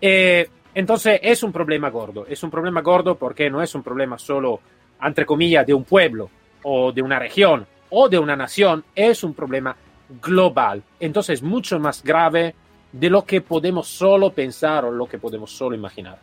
Eh, 0.00 0.48
entonces 0.74 1.18
es 1.22 1.42
un 1.42 1.52
problema 1.52 1.90
gordo, 1.90 2.26
es 2.28 2.42
un 2.42 2.50
problema 2.50 2.82
gordo 2.82 3.16
porque 3.16 3.50
no 3.50 3.62
es 3.62 3.74
un 3.74 3.82
problema 3.82 4.18
solo, 4.18 4.60
entre 5.02 5.26
comillas, 5.26 5.66
de 5.66 5.74
un 5.74 5.84
pueblo 5.84 6.30
o 6.62 6.92
de 6.92 7.02
una 7.02 7.18
región 7.18 7.66
o 7.90 8.08
de 8.08 8.18
una 8.18 8.36
nación, 8.36 8.84
es 8.94 9.24
un 9.24 9.34
problema 9.34 9.76
global. 10.22 10.82
Entonces 11.00 11.34
es 11.34 11.42
mucho 11.42 11.78
más 11.78 12.02
grave 12.02 12.54
de 12.92 13.10
lo 13.10 13.24
que 13.24 13.40
podemos 13.40 13.86
solo 13.88 14.30
pensar 14.30 14.84
o 14.84 14.90
lo 14.90 15.06
que 15.06 15.18
podemos 15.18 15.50
solo 15.50 15.74
imaginar. 15.74 16.18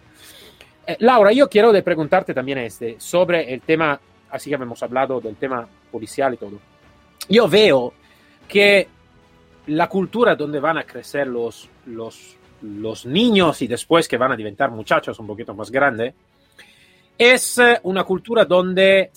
Eh, 0.87 0.97
Laura, 0.99 1.31
yo 1.31 1.49
quiero 1.49 1.71
de 1.71 1.83
preguntarte 1.83 2.33
también 2.33 2.59
este, 2.59 2.99
sobre 2.99 3.53
el 3.53 3.61
tema, 3.61 3.99
así 4.29 4.49
que 4.49 4.55
hemos 4.55 4.81
hablado 4.83 5.19
del 5.19 5.35
tema 5.35 5.67
policial 5.91 6.33
y 6.33 6.37
todo. 6.37 6.59
Yo 7.29 7.47
veo 7.47 7.93
que 8.47 8.87
la 9.67 9.87
cultura 9.87 10.35
donde 10.35 10.59
van 10.59 10.77
a 10.77 10.83
crecer 10.83 11.27
los, 11.27 11.69
los, 11.85 12.37
los 12.61 13.05
niños 13.05 13.61
y 13.61 13.67
después 13.67 14.07
que 14.07 14.17
van 14.17 14.31
a 14.31 14.35
diventar 14.35 14.71
muchachos 14.71 15.19
un 15.19 15.27
poquito 15.27 15.53
más 15.53 15.71
grandes, 15.71 16.13
es 17.17 17.57
eh, 17.57 17.79
una 17.83 18.03
cultura 18.03 18.45
donde 18.45 19.11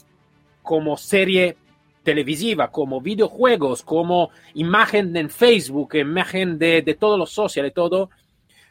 como 0.63 0.97
serie 0.97 1.57
televisiva, 2.03 2.71
como 2.71 3.01
videojuegos, 3.01 3.83
como 3.83 4.31
imagen 4.55 5.17
en 5.17 5.29
Facebook, 5.29 5.95
imagen 5.95 6.59
de, 6.59 6.83
de 6.83 6.95
todos 6.95 7.19
los 7.19 7.31
sociales 7.31 7.75
todo, 7.75 8.11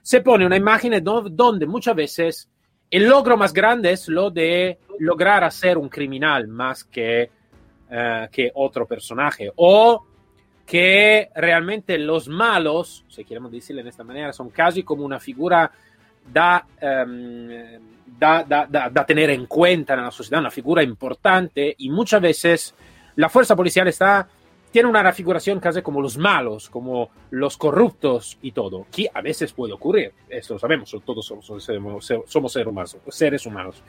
se 0.02 0.22
pone 0.22 0.46
una 0.46 0.56
imagen 0.56 1.04
donde 1.04 1.66
muchas 1.66 1.96
veces 1.96 2.50
el 2.90 3.08
logro 3.08 3.36
más 3.36 3.54
grande 3.54 3.92
es 3.92 4.08
lo 4.08 4.32
de 4.32 4.80
lograr 5.00 5.44
hacer 5.44 5.78
un 5.78 5.90
criminal 5.90 6.48
más 6.48 6.86
que, 6.86 7.30
uh, 7.90 8.30
que 8.32 8.52
otro 8.56 8.86
personaje. 8.86 9.52
O 9.58 10.06
que 10.68 11.30
realmente 11.34 11.98
los 11.98 12.28
malos, 12.28 13.06
si 13.08 13.24
queremos 13.24 13.52
decirlo 13.54 13.82
de 13.82 13.90
esta 13.90 14.04
manera, 14.04 14.34
son 14.34 14.50
casi 14.50 14.84
como 14.84 15.06
una 15.06 15.18
figura 15.18 15.72
da, 16.32 16.68
um, 17.06 17.48
da, 18.20 18.44
da, 18.44 18.68
da, 18.68 19.06
tener 19.06 19.30
en 19.30 19.46
cuenta 19.46 19.94
en 19.94 20.02
la 20.02 20.12
sociedad, 20.12 20.42
una 20.42 20.52
figura 20.52 20.84
importante 20.84 21.74
y 21.78 21.90
muchas 21.90 22.22
veces 22.22 22.76
la 23.16 23.30
fuerza 23.30 23.56
policial 23.56 23.88
está, 23.88 24.28
tiene 24.70 24.90
una 24.90 25.02
refiguración 25.02 25.62
casi 25.62 25.82
como 25.82 26.02
los 26.02 26.18
malos, 26.18 26.70
como 26.70 27.12
los 27.32 27.56
corruptos 27.56 28.38
y 28.42 28.52
todo, 28.52 28.88
que 28.92 29.10
a 29.14 29.22
veces 29.22 29.54
puede 29.54 29.72
ocurrir, 29.72 30.12
esto 30.28 30.56
lo 30.56 30.60
sabemos, 30.60 30.94
todos 31.06 31.26
somos, 31.26 31.46
somos 31.46 32.52
seres 32.52 32.68
humanos, 32.68 32.98
seres 33.08 33.46
humanos. 33.46 33.82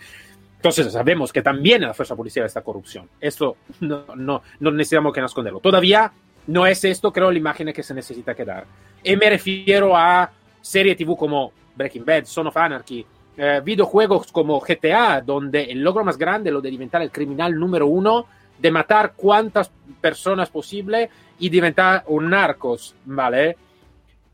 Entonces 0.55 0.93
sabemos 0.93 1.33
que 1.33 1.43
también 1.43 1.83
en 1.83 1.89
la 1.89 1.95
fuerza 1.95 2.15
policial 2.15 2.47
está 2.47 2.63
corrupción. 2.63 3.09
Esto 3.21 3.57
no, 3.81 4.05
no, 4.15 4.43
no 4.61 4.71
necesitamos 4.71 5.13
que 5.13 5.21
esconderlo. 5.21 5.61
Todavía 5.61 6.13
no 6.49 6.67
es 6.67 6.83
esto, 6.85 7.13
creo, 7.13 7.31
la 7.31 7.39
imagen 7.39 7.73
que 7.73 7.83
se 7.83 7.95
necesita 7.95 8.35
quedar. 8.35 8.67
Y 9.05 9.17
me 9.17 9.31
refiero 9.31 9.97
a 9.97 10.31
series 10.61 10.97
TV 10.97 11.15
como 11.17 11.53
Breaking 11.77 12.05
Bad, 12.05 12.25
Son 12.25 12.47
of 12.47 12.57
Anarchy, 12.57 13.07
eh, 13.37 13.61
videojuegos 13.63 14.33
como 14.33 14.59
GTA, 14.59 15.21
donde 15.21 15.65
el 15.65 15.83
logro 15.83 16.05
más 16.05 16.19
grande 16.19 16.51
es 16.51 16.55
lo 16.55 16.61
de 16.61 16.71
diventar 16.71 17.03
el 17.03 17.13
criminal 17.13 17.55
número 17.55 17.87
uno, 17.87 18.27
de 18.59 18.71
matar 18.71 19.13
cuantas 19.15 19.71
personas 20.01 20.51
posible 20.51 21.11
y 21.39 21.49
diventar 21.49 22.03
un 22.09 22.31
narcos, 22.31 22.97
¿vale? 23.05 23.57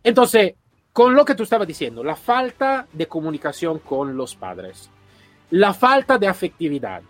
Entonces, 0.02 0.54
con 0.92 1.14
lo 1.14 1.25
que 1.25 1.35
tú 1.35 1.42
estabas 1.42 1.66
diciendo, 1.66 2.04
la 2.04 2.16
falta 2.16 2.87
de 2.92 3.06
comunicación 3.09 3.80
con 3.80 4.16
los 4.16 4.35
padres. 4.37 4.90
la 5.50 5.75
falta 5.75 6.18
de 6.18 6.26
afectividad. 6.26 7.02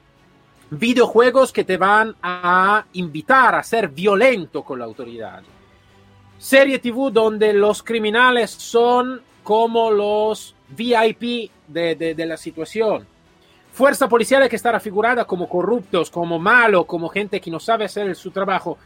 Videojuegos 0.70 1.52
que 1.52 1.64
te 1.64 1.76
van 1.76 2.14
a 2.22 2.84
invitar 2.94 3.54
a 3.54 3.62
ser 3.62 3.88
violento 3.88 4.62
con 4.62 4.78
la 4.78 4.84
autoridad. 4.84 5.42
Serie 6.38 6.78
TV 6.78 7.10
donde 7.12 7.52
los 7.52 7.82
criminales 7.82 8.50
son 8.50 9.22
como 9.42 9.90
los 9.90 10.54
VIP 10.68 11.50
de, 11.68 11.94
de, 11.94 12.14
de 12.14 12.26
la 12.26 12.36
situación. 12.36 13.06
Fuerza 13.72 14.08
policial 14.08 14.48
que 14.48 14.56
está 14.56 14.78
figurada 14.80 15.24
como 15.24 15.48
corruptos, 15.48 16.10
como 16.10 16.38
malos, 16.38 16.86
como 16.86 17.08
gente 17.08 17.40
que 17.40 17.50
no 17.50 17.60
sabe 17.60 17.84
hacer 17.84 18.14
su 18.14 18.30
trabajo. 18.30 18.78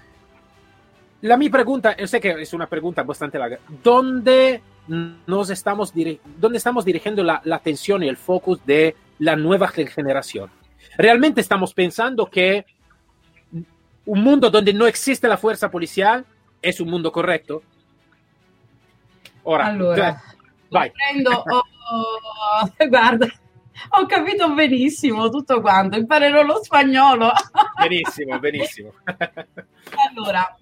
La 1.20 1.37
mi 1.37 1.49
pregunta, 1.49 1.97
yo 1.97 2.06
sé 2.06 2.20
que 2.20 2.30
es 2.30 2.52
una 2.52 2.66
pregunta 2.66 3.02
bastante 3.02 3.38
larga, 3.38 3.58
¿dónde 3.82 4.62
nos 4.88 5.50
estamos, 5.50 5.92
dónde 6.38 6.58
estamos 6.58 6.85
dirigiendo 6.85 7.23
la, 7.23 7.40
la 7.44 7.56
atención 7.56 8.02
y 8.02 8.08
el 8.08 8.16
focus 8.16 8.64
de 8.64 8.94
la 9.18 9.37
nueva 9.37 9.68
generación? 9.68 10.50
¿Realmente 10.97 11.40
estamos 11.40 11.75
pensando 11.75 12.26
que 12.26 12.64
un 14.04 14.23
mundo 14.23 14.50
donde 14.50 14.73
no 14.73 14.87
existe 14.87 15.28
la 15.28 15.37
fuerza 15.37 15.71
policial 15.71 16.25
es 16.62 16.80
un 16.80 16.88
mundo 16.88 17.12
corretto? 17.12 17.62
Ora, 19.45 19.66
allora, 19.66 20.23
vai. 20.71 20.90
Prendo, 20.90 21.30
oh, 21.50 21.62
oh, 21.62 22.71
guarda, 22.88 23.26
ho 23.90 24.07
capito 24.07 24.52
benissimo 24.54 25.28
tutto 25.28 25.61
quanto, 25.61 25.99
imparerò 25.99 26.42
lo 26.42 26.62
spagnolo. 26.62 27.30
benissimo, 27.78 28.38
benissimo. 28.38 28.92
allora, 30.09 30.57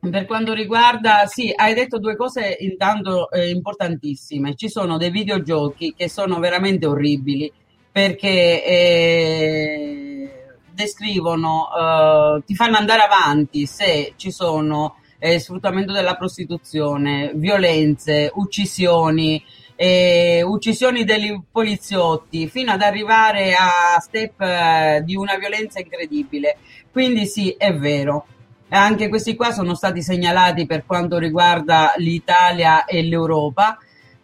per 0.00 0.26
quanto 0.26 0.52
riguarda, 0.52 1.26
sì, 1.26 1.52
hai 1.54 1.74
detto 1.74 1.98
due 1.98 2.16
cose 2.16 2.56
intanto 2.60 3.30
eh, 3.30 3.50
importantissime. 3.50 4.54
Ci 4.54 4.68
sono 4.68 4.96
dei 4.96 5.10
videogiochi 5.10 5.94
che 5.94 6.08
sono 6.08 6.38
veramente 6.38 6.86
orribili 6.86 7.52
perché 7.90 8.64
eh, 8.64 10.30
descrivono, 10.72 11.68
eh, 11.68 12.42
ti 12.44 12.54
fanno 12.54 12.76
andare 12.76 13.02
avanti 13.02 13.66
se 13.66 14.12
ci 14.16 14.30
sono 14.30 14.96
eh, 15.18 15.38
sfruttamento 15.38 15.92
della 15.92 16.16
prostituzione, 16.16 17.32
violenze, 17.34 18.30
uccisioni, 18.34 19.42
eh, 19.74 20.42
uccisioni 20.42 21.04
dei 21.04 21.40
poliziotti, 21.50 22.48
fino 22.48 22.72
ad 22.72 22.82
arrivare 22.82 23.54
a 23.54 23.98
step 24.00 24.40
eh, 24.40 25.02
di 25.04 25.16
una 25.16 25.36
violenza 25.36 25.80
incredibile. 25.80 26.58
Quindi 26.90 27.26
sì, 27.26 27.50
è 27.58 27.74
vero 27.74 28.26
anche 28.70 29.08
questi 29.08 29.34
qua 29.34 29.50
sono 29.50 29.74
stati 29.74 30.02
segnalati 30.02 30.66
per 30.66 30.84
quanto 30.84 31.18
riguarda 31.18 31.94
l'Italia 31.96 32.84
e 32.84 33.02
l'Europa. 33.02 33.78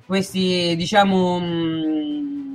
Questi, 0.05 0.75
diciamo, 0.77 1.39
mh, 1.39 2.54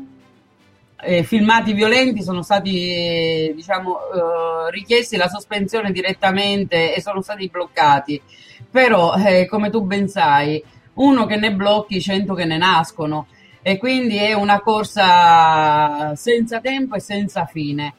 eh, 1.01 1.24
filmati 1.24 1.74
violenti 1.74 2.22
sono 2.22 2.41
stati, 2.41 3.51
diciamo, 3.56 3.98
eh, 3.98 4.72
richiesti 4.72 5.18
la 5.18 5.27
sospensione 5.27 5.91
direttamente 5.91 6.94
e 6.94 7.01
sono 7.01 7.22
stati 7.22 7.48
bloccati. 7.48 8.22
Però, 8.70 9.15
eh, 9.15 9.48
come 9.48 9.70
tu 9.70 9.82
ben 9.82 10.08
sai, 10.08 10.63
uno 10.96 11.25
che 11.25 11.38
ne 11.38 11.53
blocchi, 11.53 12.01
cento 12.01 12.34
che 12.34 12.46
ne 12.46 12.58
nascono. 12.58 13.27
E 13.62 13.77
quindi 13.77 14.18
è 14.18 14.34
una 14.34 14.62
corsa 14.62 16.15
senza 16.15 16.60
tempo 16.60 16.96
e 16.96 17.00
senza 17.00 17.46
fine. 17.46 17.94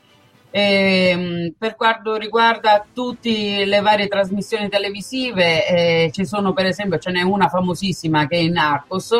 E, 0.50 1.08
ehm, 1.10 1.54
per 1.56 1.76
quanto 1.76 2.16
riguarda 2.16 2.84
tutte 2.92 3.64
le 3.64 3.80
varie 3.80 4.08
trasmissioni 4.08 4.68
televisive, 4.68 5.66
eh, 5.66 6.10
ci 6.12 6.24
sono 6.26 6.52
per 6.52 6.66
esempio, 6.66 6.98
ce 6.98 7.10
n'è 7.10 7.22
una 7.22 7.48
famosissima 7.48 8.26
che 8.26 8.36
è 8.36 8.40
in 8.40 8.52
Narcos, 8.52 9.12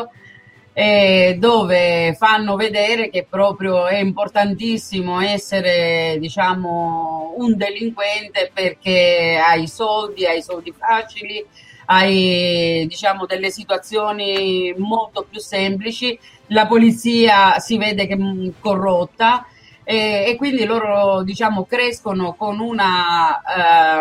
eh, 0.73 1.37
dove 1.39 2.15
fanno 2.17 2.57
vedere 2.57 3.11
che 3.11 3.27
proprio 3.29 3.87
è 3.87 3.99
importantissimo 3.99 5.21
essere 5.21 6.17
diciamo 6.19 7.35
un 7.37 7.57
delinquente 7.57 8.51
perché 8.53 9.43
hai 9.45 9.67
soldi, 9.67 10.27
hai 10.27 10.43
soldi 10.43 10.73
facili, 10.77 11.45
hai 11.87 12.87
diciamo 12.89 13.27
delle 13.27 13.51
situazioni 13.51 14.73
molto 14.77 15.27
più 15.29 15.41
semplici, 15.41 16.19
la 16.49 16.67
polizia 16.67 17.59
si 17.59 17.77
vede 17.77 18.07
che 18.07 18.15
è 18.15 18.51
corrotta 18.61 19.47
e, 19.83 20.25
e 20.29 20.37
quindi 20.37 20.65
loro 20.65 21.23
diciamo 21.23 21.65
crescono 21.65 22.35
con 22.35 22.61
una 22.61 23.43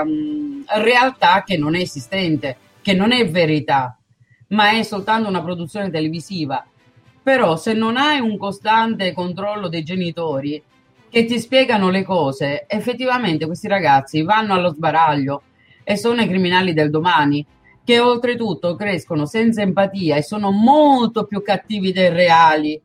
ehm, 0.01 0.65
realtà 0.67 1.43
che 1.43 1.58
non 1.58 1.75
è 1.75 1.79
esistente, 1.79 2.58
che 2.82 2.93
non 2.93 3.12
è 3.12 3.27
verità, 3.27 3.98
ma 4.49 4.71
è 4.71 4.83
soltanto 4.83 5.27
una 5.27 5.41
produzione 5.41 5.89
televisiva. 5.89 6.65
Però 7.21 7.55
se 7.57 7.73
non 7.73 7.97
hai 7.97 8.19
un 8.19 8.38
costante 8.38 9.13
controllo 9.13 9.67
dei 9.67 9.83
genitori 9.83 10.62
che 11.09 11.25
ti 11.25 11.39
spiegano 11.39 11.89
le 11.89 12.03
cose, 12.03 12.65
effettivamente 12.67 13.45
questi 13.45 13.67
ragazzi 13.67 14.21
vanno 14.21 14.53
allo 14.53 14.69
sbaraglio 14.69 15.41
e 15.83 15.97
sono 15.97 16.21
i 16.21 16.27
criminali 16.27 16.73
del 16.73 16.89
domani, 16.89 17.45
che 17.83 17.99
oltretutto 17.99 18.75
crescono 18.75 19.25
senza 19.25 19.62
empatia 19.62 20.15
e 20.15 20.23
sono 20.23 20.51
molto 20.51 21.25
più 21.25 21.41
cattivi 21.41 21.91
dei 21.91 22.09
reali 22.09 22.79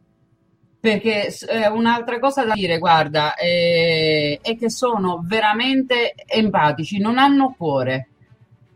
perché 0.84 1.34
eh, 1.48 1.66
un'altra 1.68 2.18
cosa 2.18 2.44
da 2.44 2.52
dire, 2.52 2.76
guarda, 2.76 3.34
eh, 3.36 4.38
è 4.42 4.54
che 4.54 4.68
sono 4.68 5.22
veramente 5.24 6.12
empatici, 6.26 6.98
non 6.98 7.16
hanno 7.16 7.54
cuore, 7.56 8.08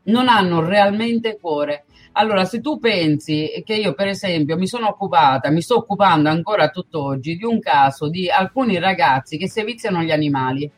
non 0.05 0.29
hanno 0.29 0.65
realmente 0.65 1.39
cuore. 1.39 1.85
Allora, 2.21 2.45
se 2.45 2.61
tu 2.61 2.81
pensi 2.81 3.63
che 3.65 3.77
io, 3.77 3.95
per 3.95 4.09
esempio, 4.09 4.57
mi 4.57 4.67
sono 4.67 4.89
occupata, 4.89 5.51
mi 5.51 5.63
sto 5.63 5.77
occupando 5.77 6.29
ancora 6.29 6.69
tutt'oggi 6.69 7.37
di 7.37 7.45
un 7.45 7.61
caso 7.61 8.09
di 8.09 8.29
alcuni 8.29 8.81
ragazzi 8.81 9.39
che 9.39 9.49
seviziano 9.49 10.03
gli 10.03 10.11
animali, 10.11 10.69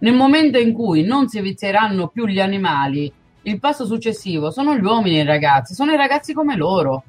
nel 0.00 0.12
momento 0.12 0.58
in 0.58 0.74
cui 0.74 1.02
non 1.02 1.28
si 1.28 1.40
vizieranno 1.40 2.08
più 2.08 2.26
gli 2.26 2.40
animali, 2.40 3.10
il 3.40 3.58
passo 3.58 3.86
successivo 3.86 4.50
sono 4.50 4.76
gli 4.76 4.84
uomini 4.84 5.18
e 5.18 5.22
i 5.22 5.26
ragazzi, 5.26 5.72
sono 5.72 5.92
i 5.92 5.96
ragazzi 5.96 6.34
come 6.34 6.56
loro. 6.56 7.04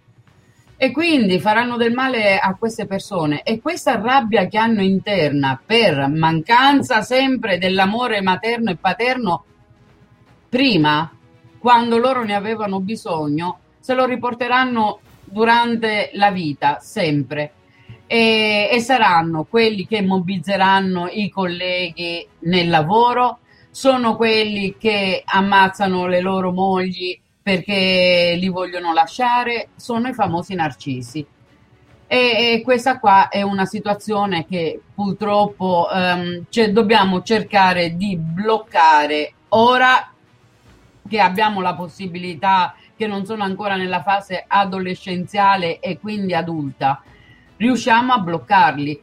E 0.78 0.92
quindi 0.92 1.38
faranno 1.38 1.76
del 1.76 1.92
male 1.92 2.40
a 2.40 2.56
queste 2.56 2.86
persone. 2.86 3.44
E 3.44 3.60
questa 3.60 4.00
rabbia 4.00 4.48
che 4.48 4.58
hanno 4.58 4.82
interna 4.82 5.60
per 5.64 6.08
mancanza 6.08 7.02
sempre 7.02 7.58
dell'amore 7.58 8.22
materno 8.22 8.72
e 8.72 8.78
paterno 8.78 9.44
prima, 10.48 11.15
quando 11.66 11.98
loro 11.98 12.24
ne 12.24 12.36
avevano 12.36 12.80
bisogno, 12.80 13.58
se 13.80 13.96
lo 13.96 14.06
riporteranno 14.06 15.00
durante 15.24 16.12
la 16.14 16.30
vita, 16.30 16.78
sempre. 16.80 17.54
E, 18.06 18.70
e 18.72 18.80
saranno 18.82 19.46
quelli 19.46 19.88
che 19.88 20.04
mobilizzeranno 20.04 21.08
i 21.08 21.28
colleghi 21.28 22.24
nel 22.42 22.70
lavoro, 22.70 23.40
sono 23.72 24.16
quelli 24.16 24.76
che 24.78 25.24
ammazzano 25.26 26.06
le 26.06 26.22
loro 26.22 26.52
mogli 26.52 27.20
perché 27.42 28.36
li 28.38 28.48
vogliono 28.48 28.94
lasciare, 28.94 29.70
sono 29.76 30.10
i 30.10 30.14
famosi 30.14 30.54
narcisi. 30.54 31.26
E, 32.06 32.18
e 32.18 32.62
questa 32.64 33.00
qua 33.00 33.30
è 33.30 33.42
una 33.42 33.66
situazione 33.66 34.46
che 34.46 34.80
purtroppo 34.94 35.88
um, 35.92 36.44
cioè, 36.50 36.72
dobbiamo 36.72 37.24
cercare 37.24 37.96
di 37.96 38.16
bloccare 38.16 39.34
ora 39.50 40.12
che 41.08 41.20
abbiamo 41.20 41.62
la 41.62 41.76
possibilità, 41.76 42.76
che 42.96 43.08
non 43.08 43.26
sono 43.26 43.44
ancora 43.44 43.76
nella 43.76 44.02
fase 44.02 44.44
adolescenziale 44.48 45.80
e 45.80 46.00
quindi 46.00 46.34
adulta, 46.34 47.02
riusciamo 47.58 48.14
a 48.14 48.20
bloccarli. 48.20 49.02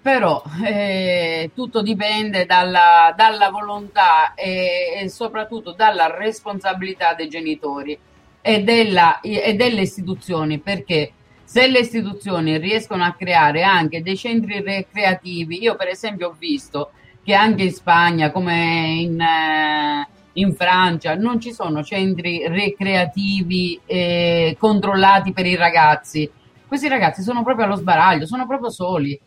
Però 0.00 0.42
eh, 0.62 1.50
tutto 1.54 1.80
dipende 1.80 2.44
dalla, 2.44 3.14
dalla 3.16 3.48
volontà 3.48 4.34
e, 4.34 4.98
e, 5.00 5.08
soprattutto 5.08 5.72
dalla 5.72 6.14
responsabilità 6.14 7.14
dei 7.14 7.26
genitori 7.28 7.98
e, 8.42 8.62
della, 8.62 9.20
e, 9.20 9.54
delle 9.54 9.80
istituzioni, 9.80 10.58
perché 10.58 11.12
se 11.44 11.68
le 11.68 11.78
istituzioni 11.78 12.58
riescono 12.58 13.02
a 13.02 13.14
creare 13.14 13.62
anche 13.62 14.02
dei 14.02 14.16
centri 14.18 14.60
recreativi, 14.60 15.62
io 15.62 15.74
per 15.74 15.88
esempio 15.88 16.28
ho 16.28 16.36
visto 16.38 16.90
che 17.22 17.32
anche 17.32 17.62
in 17.62 17.72
Spagna, 17.72 18.30
come 18.30 18.96
in, 18.98 19.18
eh, 19.18 20.06
in 20.34 20.54
Francia, 20.54 21.14
non 21.14 21.40
ci 21.40 21.52
sono 21.52 21.82
centri 21.82 22.46
recreativi 22.48 23.80
eh, 23.84 24.56
controllati 24.58 25.32
per 25.32 25.46
i 25.46 25.56
ragazzi. 25.56 26.28
Questi 26.66 26.88
ragazzi 26.88 27.22
sono 27.22 27.42
proprio 27.42 27.66
allo 27.66 27.76
sbaraglio, 27.76 28.26
sono 28.26 28.46
proprio 28.46 28.70
soli 28.70 29.18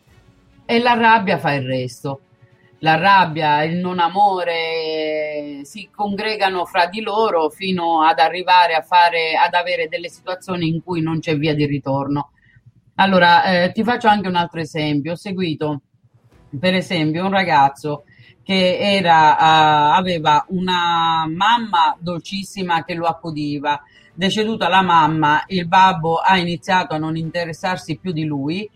e 0.64 0.78
la 0.80 0.94
rabbia 0.94 1.38
fa 1.38 1.52
il 1.52 1.66
resto. 1.66 2.20
La 2.80 2.96
rabbia, 2.96 3.64
il 3.64 3.78
non 3.78 3.98
amore 3.98 5.60
si 5.64 5.88
congregano 5.90 6.64
fra 6.64 6.86
di 6.86 7.00
loro 7.00 7.48
fino 7.48 8.02
ad 8.02 8.20
arrivare 8.20 8.74
a 8.74 8.82
fare, 8.82 9.34
ad 9.34 9.54
avere 9.54 9.88
delle 9.88 10.08
situazioni 10.08 10.68
in 10.68 10.82
cui 10.84 11.00
non 11.00 11.18
c'è 11.18 11.36
via 11.36 11.54
di 11.54 11.66
ritorno. 11.66 12.30
Allora, 12.96 13.44
eh, 13.44 13.72
ti 13.72 13.82
faccio 13.82 14.08
anche 14.08 14.28
un 14.28 14.36
altro 14.36 14.60
esempio. 14.60 15.12
Ho 15.12 15.16
seguito, 15.16 15.80
per 16.58 16.74
esempio, 16.74 17.24
un 17.24 17.30
ragazzo 17.32 18.04
che 18.48 18.78
era, 18.78 19.32
uh, 19.32 19.98
aveva 19.98 20.42
una 20.48 21.26
mamma 21.28 21.94
dolcissima 21.98 22.82
che 22.82 22.94
lo 22.94 23.04
accudiva. 23.04 23.82
Deceduta 24.14 24.68
la 24.68 24.80
mamma, 24.80 25.42
il 25.48 25.68
babbo 25.68 26.16
ha 26.16 26.38
iniziato 26.38 26.94
a 26.94 26.98
non 26.98 27.18
interessarsi 27.18 27.98
più 27.98 28.10
di 28.12 28.24
lui 28.24 28.66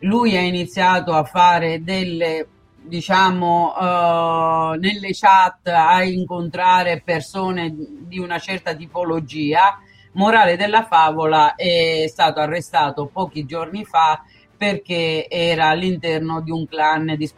lui 0.00 0.36
ha 0.36 0.40
iniziato 0.42 1.14
a 1.14 1.24
fare 1.24 1.82
delle 1.82 2.48
diciamo 2.82 3.72
uh, 3.74 4.78
nelle 4.78 5.08
chat 5.12 5.68
a 5.68 6.02
incontrare 6.04 7.00
persone 7.02 7.74
di 7.74 8.18
una 8.18 8.38
certa 8.38 8.74
tipologia 8.74 9.78
morale 10.12 10.58
della 10.58 10.84
favola 10.84 11.54
è 11.54 12.04
stato 12.08 12.40
arrestato 12.40 13.06
pochi 13.06 13.46
giorni 13.46 13.86
fa 13.86 14.22
perché 14.64 15.28
era 15.28 15.68
all'interno 15.68 16.40
di 16.40 16.50
un 16.50 16.66
clan 16.66 17.14
di, 17.18 17.30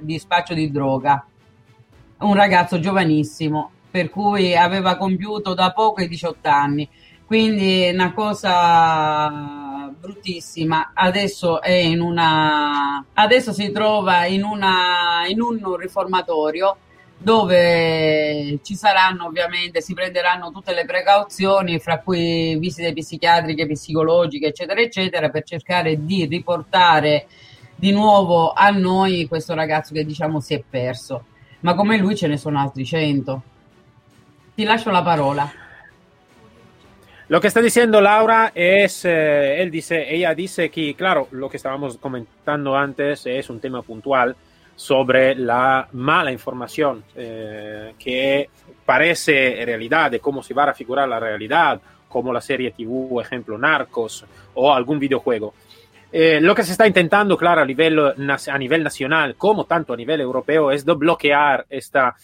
di 0.00 0.18
spaccio 0.18 0.52
di 0.52 0.70
droga 0.70 1.26
un 2.18 2.34
ragazzo 2.34 2.78
giovanissimo 2.78 3.70
per 3.90 4.10
cui 4.10 4.54
aveva 4.54 4.98
compiuto 4.98 5.54
da 5.54 5.72
poco 5.72 6.02
i 6.02 6.08
18 6.08 6.48
anni 6.48 6.86
quindi 7.24 7.90
una 7.92 8.12
cosa 8.12 9.92
bruttissima. 9.98 10.92
Adesso 10.94 11.60
è 11.60 11.72
in 11.72 12.00
una 12.00 13.04
adesso 13.14 13.52
si 13.52 13.72
trova 13.72 14.26
in, 14.26 14.44
una, 14.44 15.24
in 15.26 15.40
un 15.40 15.76
riformatorio 15.76 16.76
dove 17.18 18.58
ci 18.62 18.74
saranno 18.74 19.26
ovviamente, 19.26 19.80
si 19.80 19.94
prenderanno 19.94 20.50
tutte 20.50 20.74
le 20.74 20.84
precauzioni, 20.84 21.78
fra 21.78 22.00
cui 22.00 22.56
visite 22.58 22.92
psichiatriche, 22.92 23.66
psicologiche, 23.66 24.48
eccetera, 24.48 24.80
eccetera, 24.80 25.28
per 25.30 25.44
cercare 25.44 26.04
di 26.04 26.26
riportare 26.26 27.26
di 27.74 27.92
nuovo 27.92 28.52
a 28.52 28.70
noi 28.70 29.26
questo 29.26 29.54
ragazzo 29.54 29.92
che 29.92 30.04
diciamo 30.04 30.40
si 30.40 30.54
è 30.54 30.62
perso. 30.68 31.24
Ma 31.60 31.74
come 31.74 31.96
lui 31.96 32.16
ce 32.16 32.26
ne 32.26 32.36
sono 32.36 32.60
altri 32.60 32.84
cento. 32.84 33.42
Ti 34.54 34.64
lascio 34.64 34.90
la 34.90 35.02
parola. 35.02 35.50
Lo 37.28 37.40
que 37.40 37.48
está 37.48 37.60
diciendo 37.60 38.00
Laura 38.00 38.52
es, 38.54 39.04
eh, 39.04 39.60
él 39.60 39.70
dice, 39.70 40.08
ella 40.08 40.32
dice 40.32 40.70
que, 40.70 40.94
claro, 40.94 41.26
lo 41.32 41.48
que 41.48 41.56
estábamos 41.56 41.98
comentando 41.98 42.76
antes 42.76 43.26
es 43.26 43.50
un 43.50 43.58
tema 43.58 43.82
puntual 43.82 44.36
sobre 44.76 45.34
la 45.34 45.88
mala 45.92 46.30
información 46.30 47.02
eh, 47.16 47.94
que 47.98 48.48
parece 48.84 49.64
realidad 49.64 50.10
de 50.10 50.20
cómo 50.20 50.42
se 50.42 50.54
va 50.54 50.64
a 50.64 50.74
figurar 50.74 51.08
la 51.08 51.18
realidad, 51.18 51.80
como 52.08 52.32
la 52.32 52.40
serie 52.40 52.70
TV, 52.70 53.20
ejemplo, 53.20 53.58
Narcos 53.58 54.24
o 54.54 54.72
algún 54.72 54.98
videojuego. 54.98 55.54
Eh, 56.12 56.40
lo 56.40 56.54
que 56.54 56.62
se 56.62 56.72
está 56.72 56.86
intentando, 56.86 57.36
claro, 57.36 57.62
a 57.62 57.66
nivel, 57.66 57.98
a 57.98 58.58
nivel 58.58 58.84
nacional 58.84 59.34
como 59.34 59.64
tanto 59.64 59.92
a 59.92 59.96
nivel 59.96 60.20
europeo 60.20 60.70
es 60.70 60.84
de 60.84 60.94
bloquear 60.94 61.66
esta, 61.68 62.14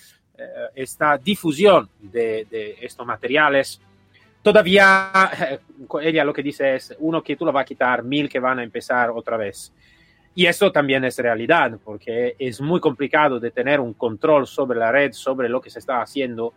esta 0.75 1.19
difusión 1.19 1.89
de, 2.01 2.47
de 2.49 2.77
estos 2.81 3.05
materiales 3.05 3.81
Todavía, 4.43 5.31
eh, 5.41 5.61
ella 6.03 6.25
lo 6.25 6.33
que 6.33 6.43
dice 6.43 6.75
es, 6.75 6.95
uno 6.99 7.23
que 7.23 7.37
tú 7.37 7.45
lo 7.45 7.53
vas 7.53 7.63
a 7.63 7.65
quitar, 7.65 8.03
mil 8.03 8.29
que 8.29 8.41
van 8.41 8.59
a 8.59 8.65
empezar 8.65 9.11
otra 9.11 9.37
vez. 9.37 9.73
Y 10.35 10.47
eso 10.47 10.73
también 10.73 11.05
es 11.05 11.19
realidad, 11.19 11.79
porque 11.85 12.37
es 12.39 12.61
muy 12.61 12.81
complicado 12.81 13.39
de 13.39 13.51
tener 13.51 13.81
un 13.81 13.95
control 13.95 14.47
sobre 14.47 14.79
la 14.79 14.91
red, 14.91 15.13
sobre 15.13 15.49
lo 15.49 15.61
que 15.61 15.71
se 15.71 15.79
está 15.79 16.01
haciendo. 16.01 16.55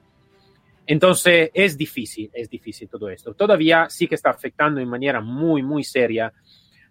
Entonces, 0.88 1.50
es 1.54 1.78
difícil, 1.78 2.30
es 2.34 2.50
difícil 2.50 2.88
todo 2.88 3.10
esto. 3.10 3.34
Todavía 3.34 3.88
sí 3.90 4.08
que 4.08 4.16
está 4.16 4.30
afectando 4.30 4.80
en 4.80 4.88
manera 4.88 5.20
muy, 5.20 5.62
muy 5.62 5.84
seria 5.84 6.32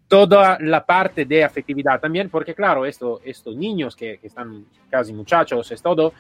toda 0.07 0.59
la 0.61 0.85
parte 0.85 1.25
de 1.25 1.43
afectividad 1.43 1.99
también, 2.01 2.29
porque 2.29 2.55
claro, 2.55 2.85
esto, 2.85 3.21
estos 3.25 3.57
niños 3.57 3.97
que, 3.97 4.19
que 4.19 4.27
están 4.27 4.67
casi 4.91 5.13
muchachos, 5.15 5.71
es 5.73 5.81
todo, 5.81 6.13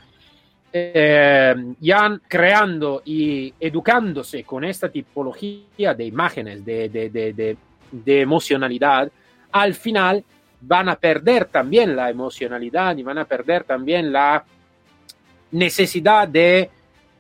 eh, 0.76 1.54
ya 1.78 2.20
creando 2.26 3.02
y 3.04 3.54
educándose 3.60 4.42
con 4.42 4.64
esta 4.64 4.88
tipología 4.88 5.94
de 5.94 6.04
imágenes, 6.04 6.64
de, 6.64 6.88
de, 6.88 7.10
de, 7.10 7.56
de, 7.92 8.20
emocionalidad, 8.20 9.08
al 9.52 9.74
final 9.74 10.24
van 10.60 10.88
a 10.88 10.96
perder 10.96 11.46
también 11.46 11.94
la 11.96 12.10
emocionalidad 12.10 12.96
y 12.96 13.02
van 13.02 13.18
a 13.18 13.24
perder 13.24 13.64
también 13.64 14.12
la 14.12 14.44
necesidad 15.50 16.26
de 16.28 16.70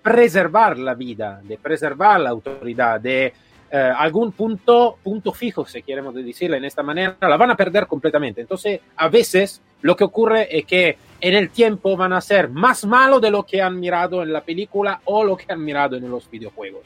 preservar 0.02 0.78
la 0.78 0.94
vida, 0.94 1.40
de 1.42 1.56
preservar 1.56 2.20
la 2.20 2.30
autoridad, 2.30 3.00
de 3.00 3.32
eh, 3.70 3.92
algún 3.96 4.32
punto, 4.32 4.98
punto 5.02 5.32
fijo, 5.32 5.64
si 5.66 5.82
queremos 5.82 6.14
decirlo 6.14 6.56
en 6.56 6.64
esta 6.64 6.82
manera, 6.82 7.16
la 7.20 7.36
van 7.36 7.50
a 7.50 7.56
perder 7.56 7.86
completamente. 7.86 8.40
Entonces, 8.40 8.80
a 8.96 9.08
veces 9.08 9.62
lo 9.82 9.96
que 9.96 10.04
ocurre 10.04 10.56
es 10.56 10.64
que 10.64 10.96
en 11.20 11.34
el 11.34 11.50
tiempo 11.50 11.96
van 11.96 12.12
a 12.12 12.20
ser 12.20 12.48
más 12.48 12.84
malos 12.84 13.20
de 13.20 13.30
lo 13.30 13.44
que 13.44 13.62
han 13.62 13.80
mirado 13.80 14.22
en 14.22 14.32
la 14.32 14.42
película 14.42 15.00
o 15.06 15.24
lo 15.24 15.36
que 15.36 15.52
han 15.52 15.64
mirado 15.64 15.96
en 15.96 16.08
los 16.08 16.30
videojuegos. 16.30 16.84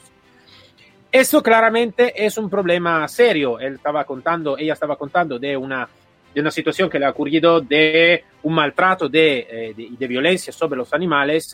Eso 1.11 1.43
claramente 1.43 2.25
es 2.25 2.39
un 2.39 2.49
problema 2.49 3.07
serio. 3.09 3.59
Él 3.59 3.75
estaba 3.75 4.05
contando, 4.05 4.57
ella 4.59 4.75
estaba 4.75 4.97
contando 4.97 5.39
de 5.39 5.57
una, 5.57 5.89
de 6.35 6.41
una 6.41 6.51
situación 6.51 6.89
que 6.89 6.99
le 6.99 7.07
ha 7.07 7.11
ocurrido 7.11 7.61
de 7.61 8.25
un 8.43 8.55
maltrato 8.55 9.09
de, 9.09 9.39
eh, 9.51 9.75
de, 9.77 9.89
de 9.99 10.07
violencia 10.07 10.53
sobre 10.53 10.77
los 10.77 10.93
animales 10.93 11.53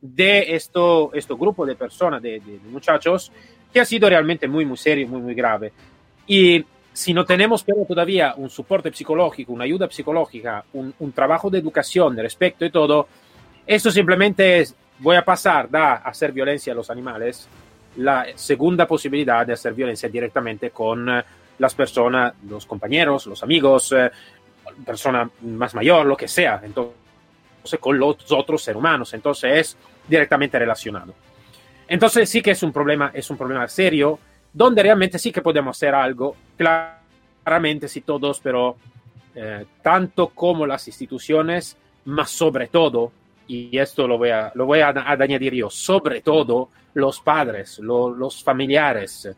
de 0.00 0.54
esto, 0.54 1.10
este 1.12 1.34
grupo 1.34 1.66
de 1.66 1.74
personas, 1.74 2.22
de, 2.22 2.40
de, 2.40 2.58
muchachos, 2.70 3.30
que 3.72 3.80
ha 3.80 3.84
sido 3.84 4.08
realmente 4.08 4.48
muy, 4.48 4.64
muy 4.64 4.76
serio, 4.76 5.06
muy, 5.08 5.20
muy 5.20 5.34
grave. 5.34 5.72
Y 6.26 6.64
si 6.92 7.14
no 7.14 7.24
tenemos 7.24 7.62
pero 7.62 7.84
todavía 7.84 8.34
un 8.36 8.50
soporte 8.50 8.92
psicológico, 8.92 9.52
una 9.52 9.64
ayuda 9.64 9.88
psicológica, 9.90 10.64
un, 10.72 10.92
un 10.98 11.12
trabajo 11.12 11.50
de 11.50 11.58
educación, 11.58 12.16
de 12.16 12.22
respeto 12.22 12.64
y 12.64 12.70
todo, 12.70 13.08
esto 13.66 13.90
simplemente 13.90 14.60
es, 14.60 14.74
voy 14.98 15.16
a 15.16 15.24
pasar 15.24 15.68
de 15.68 15.78
hacer 15.78 16.32
violencia 16.32 16.72
a 16.72 16.76
los 16.76 16.90
animales, 16.90 17.48
la 17.96 18.26
segunda 18.34 18.86
posibilidad 18.86 19.46
de 19.46 19.52
hacer 19.52 19.74
violencia 19.74 20.08
directamente 20.08 20.70
con 20.70 21.08
eh, 21.08 21.22
las 21.60 21.74
personas, 21.74 22.32
los 22.48 22.64
compañeros, 22.64 23.26
los 23.26 23.42
amigos, 23.42 23.92
eh, 23.92 24.10
persona 24.84 25.30
más 25.42 25.74
mayor, 25.74 26.06
lo 26.06 26.16
que 26.16 26.26
sea, 26.26 26.60
entonces 26.64 26.94
con 27.78 27.98
los 27.98 28.16
otros 28.32 28.62
seres 28.62 28.78
humanos, 28.78 29.12
entonces 29.12 29.58
es 29.58 29.76
directamente 30.08 30.58
relacionado. 30.58 31.14
Entonces 31.86 32.30
sí 32.30 32.40
que 32.40 32.52
es 32.52 32.62
un 32.62 32.72
problema, 32.72 33.10
es 33.12 33.28
un 33.28 33.36
problema 33.36 33.68
serio, 33.68 34.18
donde 34.52 34.82
realmente 34.82 35.18
sí 35.18 35.30
que 35.30 35.42
podemos 35.42 35.76
hacer 35.76 35.94
algo, 35.94 36.34
claramente 36.56 37.88
si 37.88 38.00
todos, 38.00 38.40
pero 38.40 38.76
eh, 39.34 39.66
tanto 39.82 40.28
como 40.28 40.66
las 40.66 40.86
instituciones, 40.88 41.76
más 42.06 42.30
sobre 42.30 42.68
todo, 42.68 43.12
y 43.46 43.76
esto 43.76 44.08
lo 44.08 44.16
voy 44.16 44.30
a, 44.30 44.50
lo 44.54 44.64
voy 44.64 44.80
a, 44.80 44.88
a 44.88 45.12
añadir 45.12 45.52
yo, 45.52 45.68
sobre 45.68 46.22
todo 46.22 46.70
los 46.94 47.20
padres, 47.20 47.78
lo, 47.80 48.08
los 48.08 48.42
familiares, 48.42 49.28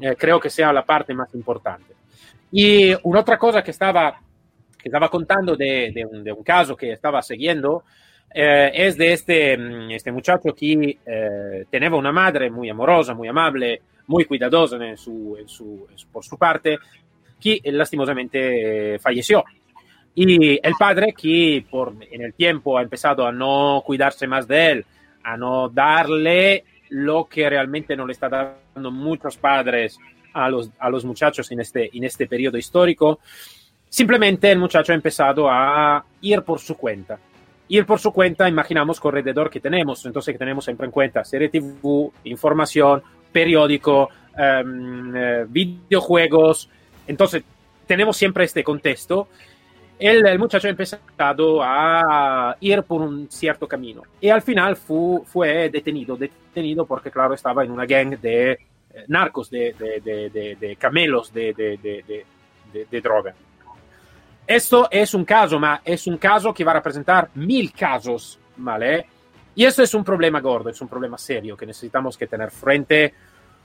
eh, 0.00 0.16
creo 0.16 0.40
que 0.40 0.50
sea 0.50 0.72
la 0.72 0.84
parte 0.84 1.14
más 1.14 1.34
importante. 1.34 1.94
Y 2.50 2.94
una 3.02 3.20
otra 3.20 3.38
cosa 3.38 3.62
que 3.62 3.72
estaba, 3.72 4.18
que 4.78 4.88
estaba 4.88 5.08
contando 5.08 5.56
de, 5.56 5.92
de, 5.94 6.04
un, 6.04 6.24
de 6.24 6.32
un 6.32 6.42
caso 6.42 6.76
que 6.76 6.92
estaba 6.92 7.20
siguiendo, 7.22 7.84
eh, 8.34 8.70
es 8.74 8.96
de 8.96 9.12
este, 9.12 9.56
mm, 9.56 9.90
este 9.90 10.12
muchacho 10.12 10.54
que 10.54 10.98
eh, 11.04 11.64
tenía 11.70 11.94
una 11.94 12.12
madre 12.12 12.50
muy 12.50 12.68
amorosa, 12.68 13.14
muy 13.14 13.28
amable, 13.28 13.80
muy 14.06 14.24
cuidadosa 14.24 14.76
en 14.76 14.96
su, 14.96 15.36
en 15.38 15.48
su, 15.48 15.86
en 15.90 15.98
su, 15.98 16.08
por 16.08 16.24
su 16.24 16.36
parte, 16.36 16.78
que 17.40 17.60
lastimosamente 17.64 18.94
eh, 18.94 18.98
falleció. 18.98 19.44
Y 20.14 20.54
el 20.66 20.74
padre 20.78 21.14
que 21.16 21.64
por, 21.70 21.94
en 22.10 22.22
el 22.22 22.34
tiempo 22.34 22.76
ha 22.76 22.82
empezado 22.82 23.26
a 23.26 23.32
no 23.32 23.82
cuidarse 23.86 24.26
más 24.26 24.48
de 24.48 24.70
él, 24.72 24.86
a 25.22 25.36
no 25.36 25.68
darle 25.68 26.64
lo 26.90 27.26
que 27.26 27.48
realmente 27.48 27.96
no 27.96 28.06
le 28.06 28.12
está 28.12 28.28
dando 28.28 28.90
muchos 28.90 29.36
padres 29.36 29.98
a 30.32 30.48
los, 30.48 30.70
a 30.78 30.90
los 30.90 31.04
muchachos 31.04 31.50
en 31.50 31.60
este, 31.60 31.90
en 31.92 32.04
este 32.04 32.26
periodo 32.26 32.58
histórico, 32.58 33.20
simplemente 33.88 34.50
el 34.50 34.58
muchacho 34.58 34.92
ha 34.92 34.94
empezado 34.94 35.48
a 35.50 36.04
ir 36.20 36.42
por 36.42 36.58
su 36.60 36.76
cuenta. 36.76 37.18
Ir 37.68 37.84
por 37.84 37.98
su 37.98 38.12
cuenta, 38.12 38.48
imaginamos 38.48 38.98
corredor 38.98 39.50
que 39.50 39.60
tenemos, 39.60 40.04
entonces 40.06 40.32
que 40.32 40.38
tenemos 40.38 40.64
siempre 40.64 40.86
en 40.86 40.92
cuenta 40.92 41.24
serie 41.24 41.48
TV, 41.48 42.10
información, 42.24 43.02
periódico, 43.30 44.08
um, 44.38 45.14
eh, 45.14 45.44
videojuegos, 45.48 46.70
entonces 47.06 47.42
tenemos 47.86 48.16
siempre 48.16 48.44
este 48.44 48.62
contexto. 48.62 49.28
El, 49.98 50.26
el, 50.26 50.38
muchacho 50.38 50.68
ha 50.68 50.70
empezado 50.70 51.60
a 51.62 52.56
ir 52.60 52.82
por 52.84 53.02
un 53.02 53.28
cierto 53.28 53.66
camino 53.66 54.02
y 54.20 54.28
al 54.28 54.42
final 54.42 54.76
fu, 54.76 55.24
fue 55.26 55.68
detenido, 55.70 56.16
detenido 56.16 56.86
porque 56.86 57.10
claro 57.10 57.34
estaba 57.34 57.64
en 57.64 57.72
una 57.72 57.84
gang 57.84 58.16
de 58.20 58.52
eh, 58.52 59.04
narcos, 59.08 59.50
de, 59.50 59.74
de, 59.78 60.30
de, 60.30 60.56
de 60.56 60.76
camelos 60.76 61.32
de, 61.32 63.02
droga. 63.02 63.34
Esto 64.46 64.88
es 64.90 65.12
un 65.14 65.24
caso, 65.24 65.58
ma 65.58 65.82
es 65.84 66.06
un 66.06 66.16
caso 66.16 66.54
que 66.54 66.64
va 66.64 66.70
a 66.70 66.74
representar 66.76 67.30
mil 67.34 67.72
casos, 67.72 68.38
¿vale? 68.56 69.06
Y 69.54 69.64
esto 69.64 69.82
es 69.82 69.92
un 69.94 70.04
problema 70.04 70.40
gordo, 70.40 70.70
es 70.70 70.80
un 70.80 70.88
problema 70.88 71.18
serio 71.18 71.56
que 71.56 71.66
necesitamos 71.66 72.16
que 72.16 72.28
tener 72.28 72.50
frente 72.50 73.12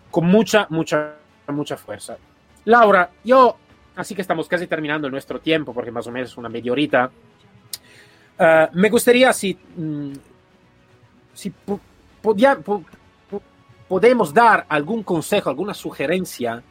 con 0.10 0.26
mucha, 0.26 0.65
mucha, 0.69 1.15
mucha 1.48 1.78
fuerza. 1.78 2.17
Laura, 2.65 3.10
yo, 3.24 3.58
así 3.95 4.15
que 4.15 4.21
estamos 4.21 4.47
casi 4.47 4.67
terminando 4.67 5.10
nuestro 5.10 5.39
tiempo, 5.39 5.73
porque 5.73 5.91
más 5.91 6.08
o 6.08 6.12
menos 6.12 6.36
una 6.38 6.49
media 6.49 6.71
horita, 6.71 7.12
uh, 8.39 8.43
me 8.73 8.89
gustaría 8.89 9.32
si, 9.34 9.53
mm, 9.53 10.13
si 11.34 11.53
podía, 12.21 12.58
po, 12.58 12.84
podemos 13.88 14.34
dar 14.34 14.65
algún 14.69 15.03
consejo, 15.03 15.49
alguna 15.49 15.73
sugerencia 15.73 16.63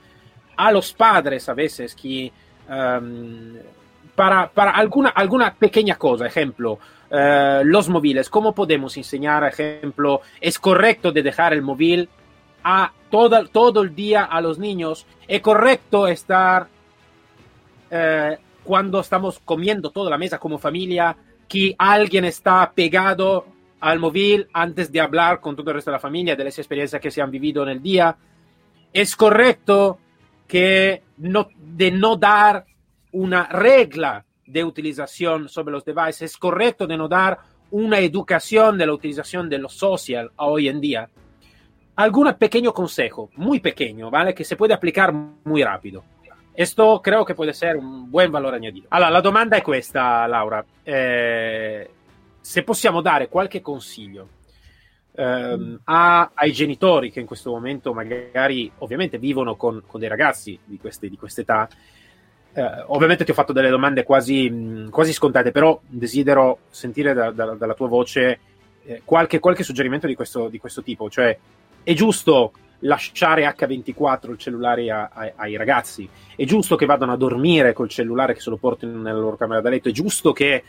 a 0.56 0.72
los 0.72 0.92
padres 0.92 1.48
a 1.48 1.54
veces 1.54 1.94
que 1.94 2.32
um, 2.68 3.54
para, 4.14 4.48
para 4.48 4.72
alguna, 4.72 5.11
alguna 5.11 5.54
pequeña 5.54 5.96
cosa, 5.96 6.26
ejemplo, 6.26 6.78
uh, 7.11 7.64
los 7.64 7.88
móviles, 7.88 8.28
¿cómo 8.28 8.54
podemos 8.54 8.96
enseñar, 8.96 9.44
ejemplo, 9.44 10.20
es 10.40 10.58
correcto 10.58 11.12
de 11.12 11.22
dejar 11.22 11.52
el 11.52 11.62
móvil 11.62 12.08
a 12.64 12.92
todo, 13.11 13.46
todo 13.46 13.82
el 13.82 13.94
día 13.94 14.24
a 14.24 14.40
los 14.40 14.58
niños? 14.58 15.06
¿Es 15.28 15.40
correcto 15.40 16.08
estar 16.08 16.68
uh, 17.92 18.37
cuando 18.64 19.00
estamos 19.00 19.38
comiendo 19.38 19.90
toda 19.90 20.11
la 20.11 20.18
mesa 20.18 20.38
como 20.38 20.59
familia, 20.59 21.16
que 21.48 21.74
alguien 21.78 22.24
está 22.24 22.72
pegado 22.74 23.46
al 23.81 23.98
móvil 23.98 24.48
antes 24.52 24.90
de 24.90 25.00
hablar 25.00 25.40
con 25.40 25.55
todo 25.55 25.70
el 25.70 25.76
resto 25.76 25.90
de 25.90 25.96
la 25.96 26.00
familia 26.00 26.35
de 26.35 26.44
las 26.44 26.59
experiencias 26.59 27.00
que 27.00 27.11
se 27.11 27.22
han 27.22 27.31
vivido 27.31 27.62
en 27.62 27.68
el 27.68 27.83
día? 27.83 28.16
¿Es 28.92 29.14
correcto 29.14 29.98
que 30.46 31.02
no, 31.18 31.48
de 31.57 31.90
no 31.90 32.16
dar 32.16 32.64
una 33.12 33.46
regla 33.46 34.24
de 34.46 34.64
utilización 34.64 35.48
sobre 35.48 35.72
los 35.72 35.85
devices, 35.85 36.22
es 36.22 36.37
correcto 36.37 36.87
de 36.87 36.96
no 36.96 37.09
dar 37.09 37.38
una 37.70 37.98
educación 38.00 38.76
de 38.76 38.87
la 38.87 38.92
utilización 38.92 39.48
de 39.48 39.59
los 39.59 39.72
social 39.72 40.31
hoy 40.37 40.68
en 40.68 40.81
día. 40.81 41.09
Algún 41.96 42.33
pequeño 42.35 42.72
consejo, 42.72 43.31
muy 43.37 43.61
pequeño, 43.61 44.11
¿vale? 44.11 44.35
Que 44.35 44.44
se 44.44 44.57
puede 44.57 44.74
aplicar 44.74 45.12
muy 45.12 45.62
rápido. 45.62 46.05
Esto 46.54 47.00
creo 47.00 47.24
che 47.24 47.34
può 47.34 47.44
essere 47.44 47.78
un 47.78 48.08
buon 48.08 48.30
valore 48.30 48.56
añadido. 48.56 48.86
Allora, 48.88 49.10
la 49.10 49.20
domanda 49.20 49.56
è 49.56 49.62
questa, 49.62 50.26
Laura. 50.26 50.64
Eh, 50.82 51.90
se 52.40 52.62
possiamo 52.62 53.00
dare 53.00 53.28
qualche 53.28 53.60
consiglio 53.60 54.28
ehm, 55.14 55.80
a, 55.84 56.30
ai 56.34 56.52
genitori 56.52 57.10
che 57.10 57.20
in 57.20 57.26
questo 57.26 57.50
momento 57.50 57.92
magari 57.92 58.70
ovviamente 58.78 59.18
vivono 59.18 59.56
con, 59.56 59.82
con 59.86 60.00
dei 60.00 60.08
ragazzi 60.08 60.58
di 60.64 60.78
queste, 60.78 61.08
di 61.08 61.16
quest'età, 61.16 61.68
eh, 62.54 62.84
ovviamente 62.86 63.24
ti 63.24 63.30
ho 63.30 63.34
fatto 63.34 63.52
delle 63.52 63.70
domande 63.70 64.02
quasi, 64.02 64.86
quasi 64.90 65.12
scontate, 65.12 65.52
però 65.52 65.78
desidero 65.86 66.60
sentire 66.70 67.14
da, 67.14 67.30
da, 67.30 67.54
dalla 67.54 67.74
tua 67.74 67.88
voce 67.88 68.38
eh, 68.84 69.02
qualche, 69.04 69.38
qualche, 69.38 69.62
suggerimento 69.62 70.06
di 70.06 70.14
questo, 70.14 70.48
di 70.48 70.58
questo, 70.58 70.82
tipo. 70.82 71.08
Cioè, 71.08 71.38
è 71.82 71.92
giusto 71.94 72.52
lasciare 72.82 73.44
H24 73.44 74.30
il 74.30 74.38
cellulare 74.38 74.90
a, 74.90 75.10
a, 75.12 75.32
ai 75.36 75.56
ragazzi? 75.56 76.08
È 76.34 76.44
giusto 76.44 76.76
che 76.76 76.86
vadano 76.86 77.12
a 77.12 77.16
dormire 77.16 77.72
col 77.72 77.88
cellulare 77.88 78.34
che 78.34 78.40
se 78.40 78.50
lo 78.50 78.56
portino 78.56 78.96
nella 79.00 79.18
loro 79.18 79.36
camera 79.36 79.60
da 79.60 79.70
letto? 79.70 79.88
È 79.88 79.92
giusto 79.92 80.32
che 80.32 80.62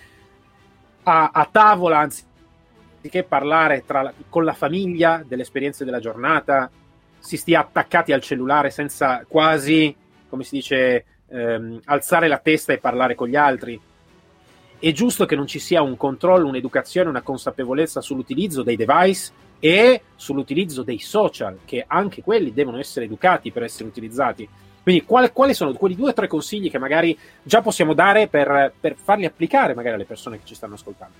a, 1.04 1.32
a 1.34 1.50
tavola, 1.52 2.00
anziché 2.00 3.24
parlare 3.24 3.84
tra, 3.86 4.12
con 4.30 4.44
la 4.44 4.54
famiglia 4.54 5.24
delle 5.26 5.44
esperienze 5.44 5.86
della 5.86 6.00
giornata, 6.00 6.70
si 7.20 7.38
stia 7.38 7.62
attaccati 7.62 8.12
al 8.12 8.22
cellulare 8.22 8.70
senza 8.70 9.24
quasi, 9.28 9.96
come 10.28 10.44
si 10.44 10.56
dice, 10.56 11.06
ehm, 11.28 11.80
alzare 11.86 12.28
la 12.28 12.38
testa 12.38 12.74
e 12.74 12.80
parlare 12.80 13.16
con 13.16 13.28
gli 13.28 13.36
altri. 13.36 13.80
È 14.78 14.92
giusto 14.92 15.26
che 15.26 15.36
non 15.36 15.48
ci 15.48 15.60
sia 15.60 15.82
un 15.82 15.96
controllo, 15.96 16.48
un'educazione, 16.48 17.08
una 17.08 17.22
consapevolezza 17.22 18.02
sull'utilizzo 18.02 18.64
dei 18.64 18.76
device 18.76 19.32
e 19.66 20.02
sull'utilizzo 20.18 20.84
dei 20.84 21.00
social, 21.00 21.60
che 21.64 21.86
anche 21.88 22.22
quelli 22.22 22.52
devono 22.52 22.80
essere 22.80 23.06
educati 23.06 23.50
per 23.50 23.64
essere 23.64 23.88
utilizzati. 23.88 24.46
Quindi 24.82 25.06
qual, 25.06 25.32
quali 25.32 25.54
sono 25.54 25.72
quei 25.72 25.96
due 25.96 26.10
o 26.10 26.14
tre 26.14 26.28
consigli 26.28 26.70
che 26.70 26.78
magari 26.78 27.18
già 27.42 27.62
possiamo 27.62 27.94
dare 27.94 28.28
per, 28.28 28.74
per 28.78 28.98
farli 29.02 29.24
applicare 29.24 29.74
magari 29.74 29.96
alle 29.96 30.04
persone 30.04 30.38
che 30.38 30.44
ci 30.44 30.54
stanno 30.54 30.74
ascoltando? 30.74 31.16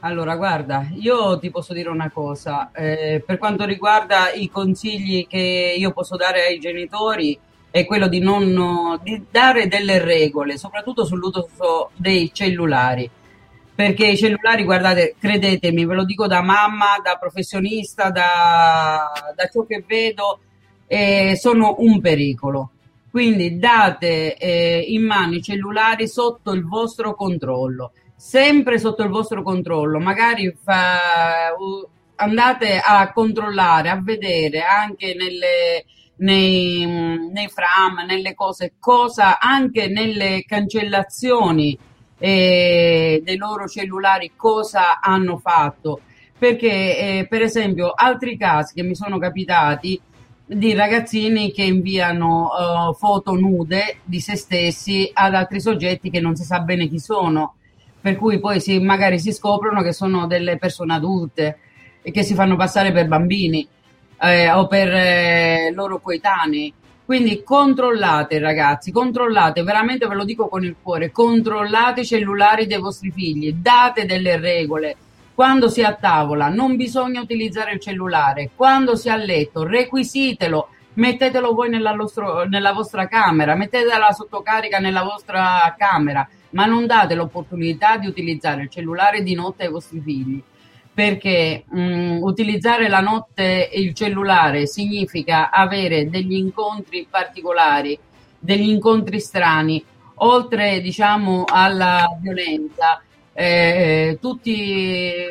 Allora, 0.00 0.34
guarda, 0.34 0.88
io 0.94 1.38
ti 1.38 1.52
posso 1.52 1.72
dire 1.72 1.88
una 1.88 2.10
cosa, 2.10 2.72
eh, 2.72 3.22
per 3.24 3.38
quanto 3.38 3.64
riguarda 3.64 4.32
i 4.32 4.50
consigli 4.50 5.28
che 5.28 5.76
io 5.78 5.92
posso 5.92 6.16
dare 6.16 6.46
ai 6.46 6.58
genitori, 6.58 7.38
è 7.70 7.84
quello 7.84 8.08
di, 8.08 8.18
non, 8.18 8.98
di 9.04 9.26
dare 9.30 9.68
delle 9.68 10.02
regole, 10.02 10.58
soprattutto 10.58 11.04
sull'uso 11.04 11.90
dei 11.94 12.32
cellulari. 12.34 13.08
Perché 13.80 14.08
i 14.08 14.16
cellulari, 14.18 14.64
guardate, 14.64 15.14
credetemi, 15.18 15.86
ve 15.86 15.94
lo 15.94 16.04
dico 16.04 16.26
da 16.26 16.42
mamma, 16.42 17.00
da 17.02 17.16
professionista, 17.16 18.10
da, 18.10 19.10
da 19.34 19.48
ciò 19.50 19.64
che 19.64 19.82
vedo, 19.86 20.40
eh, 20.86 21.34
sono 21.34 21.76
un 21.78 21.98
pericolo. 21.98 22.72
Quindi 23.10 23.56
date 23.58 24.36
eh, 24.36 24.84
in 24.86 25.06
mano 25.06 25.36
i 25.36 25.42
cellulari 25.42 26.06
sotto 26.08 26.52
il 26.52 26.62
vostro 26.66 27.14
controllo, 27.14 27.92
sempre 28.14 28.78
sotto 28.78 29.02
il 29.02 29.08
vostro 29.08 29.42
controllo. 29.42 29.98
Magari 29.98 30.54
fa, 30.62 31.54
andate 32.16 32.82
a 32.84 33.10
controllare, 33.12 33.88
a 33.88 33.98
vedere 33.98 34.60
anche 34.60 35.14
nelle, 35.14 35.86
nei, 36.16 36.84
nei 37.32 37.48
fram, 37.48 38.04
nelle 38.06 38.34
cose, 38.34 38.74
cosa 38.78 39.38
anche 39.38 39.88
nelle 39.88 40.44
cancellazioni 40.46 41.78
eh, 42.20 43.20
dei 43.24 43.36
loro 43.36 43.66
cellulari, 43.66 44.32
cosa 44.36 45.00
hanno 45.00 45.38
fatto. 45.38 46.02
Perché, 46.38 46.68
eh, 46.68 47.26
per 47.28 47.42
esempio, 47.42 47.92
altri 47.94 48.36
casi 48.36 48.74
che 48.74 48.82
mi 48.82 48.94
sono 48.94 49.18
capitati 49.18 50.00
di 50.46 50.74
ragazzini 50.74 51.52
che 51.52 51.62
inviano 51.62 52.48
uh, 52.48 52.94
foto 52.94 53.34
nude 53.34 53.98
di 54.02 54.18
se 54.20 54.34
stessi 54.34 55.08
ad 55.12 55.34
altri 55.34 55.60
soggetti 55.60 56.10
che 56.10 56.20
non 56.20 56.34
si 56.34 56.42
sa 56.42 56.58
bene 56.60 56.88
chi 56.88 56.98
sono, 56.98 57.54
per 58.00 58.16
cui 58.16 58.40
poi 58.40 58.60
si, 58.60 58.80
magari 58.80 59.20
si 59.20 59.32
scoprono 59.32 59.80
che 59.80 59.92
sono 59.92 60.26
delle 60.26 60.56
persone 60.58 60.94
adulte 60.94 61.58
e 62.02 62.10
che 62.10 62.24
si 62.24 62.34
fanno 62.34 62.56
passare 62.56 62.90
per 62.90 63.06
bambini 63.06 63.66
eh, 64.20 64.50
o 64.50 64.66
per 64.66 64.88
eh, 64.92 65.70
loro 65.72 66.00
coetanei. 66.00 66.74
Quindi 67.10 67.42
controllate 67.42 68.38
ragazzi, 68.38 68.92
controllate, 68.92 69.64
veramente 69.64 70.06
ve 70.06 70.14
lo 70.14 70.22
dico 70.22 70.46
con 70.46 70.62
il 70.62 70.76
cuore, 70.80 71.10
controllate 71.10 72.02
i 72.02 72.06
cellulari 72.06 72.68
dei 72.68 72.78
vostri 72.78 73.10
figli, 73.10 73.52
date 73.52 74.06
delle 74.06 74.38
regole. 74.38 74.96
Quando 75.34 75.68
si 75.68 75.80
è 75.80 75.84
a 75.86 75.94
tavola 75.94 76.48
non 76.50 76.76
bisogna 76.76 77.20
utilizzare 77.20 77.72
il 77.72 77.80
cellulare, 77.80 78.50
quando 78.54 78.94
si 78.94 79.08
è 79.08 79.10
a 79.10 79.16
letto 79.16 79.64
requisitelo, 79.64 80.68
mettetelo 80.92 81.52
voi 81.52 81.68
nella, 81.68 81.96
vostro, 81.96 82.44
nella 82.44 82.72
vostra 82.72 83.08
camera, 83.08 83.56
mettetela 83.56 84.12
sotto 84.12 84.40
carica 84.42 84.78
nella 84.78 85.02
vostra 85.02 85.74
camera, 85.76 86.28
ma 86.50 86.64
non 86.64 86.86
date 86.86 87.16
l'opportunità 87.16 87.96
di 87.96 88.06
utilizzare 88.06 88.62
il 88.62 88.70
cellulare 88.70 89.24
di 89.24 89.34
notte 89.34 89.64
ai 89.64 89.72
vostri 89.72 90.00
figli 90.00 90.40
perché 91.00 91.64
mh, 91.66 91.80
mm, 91.80 92.22
utilizzare 92.22 92.86
la 92.86 93.00
notte 93.00 93.70
il 93.72 93.94
cellulare 93.94 94.66
significa 94.66 95.50
avere 95.50 96.10
degli 96.10 96.34
incontri 96.34 97.06
particolari, 97.08 97.98
degli 98.38 98.68
incontri 98.68 99.18
strani, 99.18 99.82
oltre 100.16 100.82
diciamo 100.82 101.44
alla 101.46 102.06
violenza. 102.20 103.00
Eh, 103.32 104.18
tutti 104.20 104.52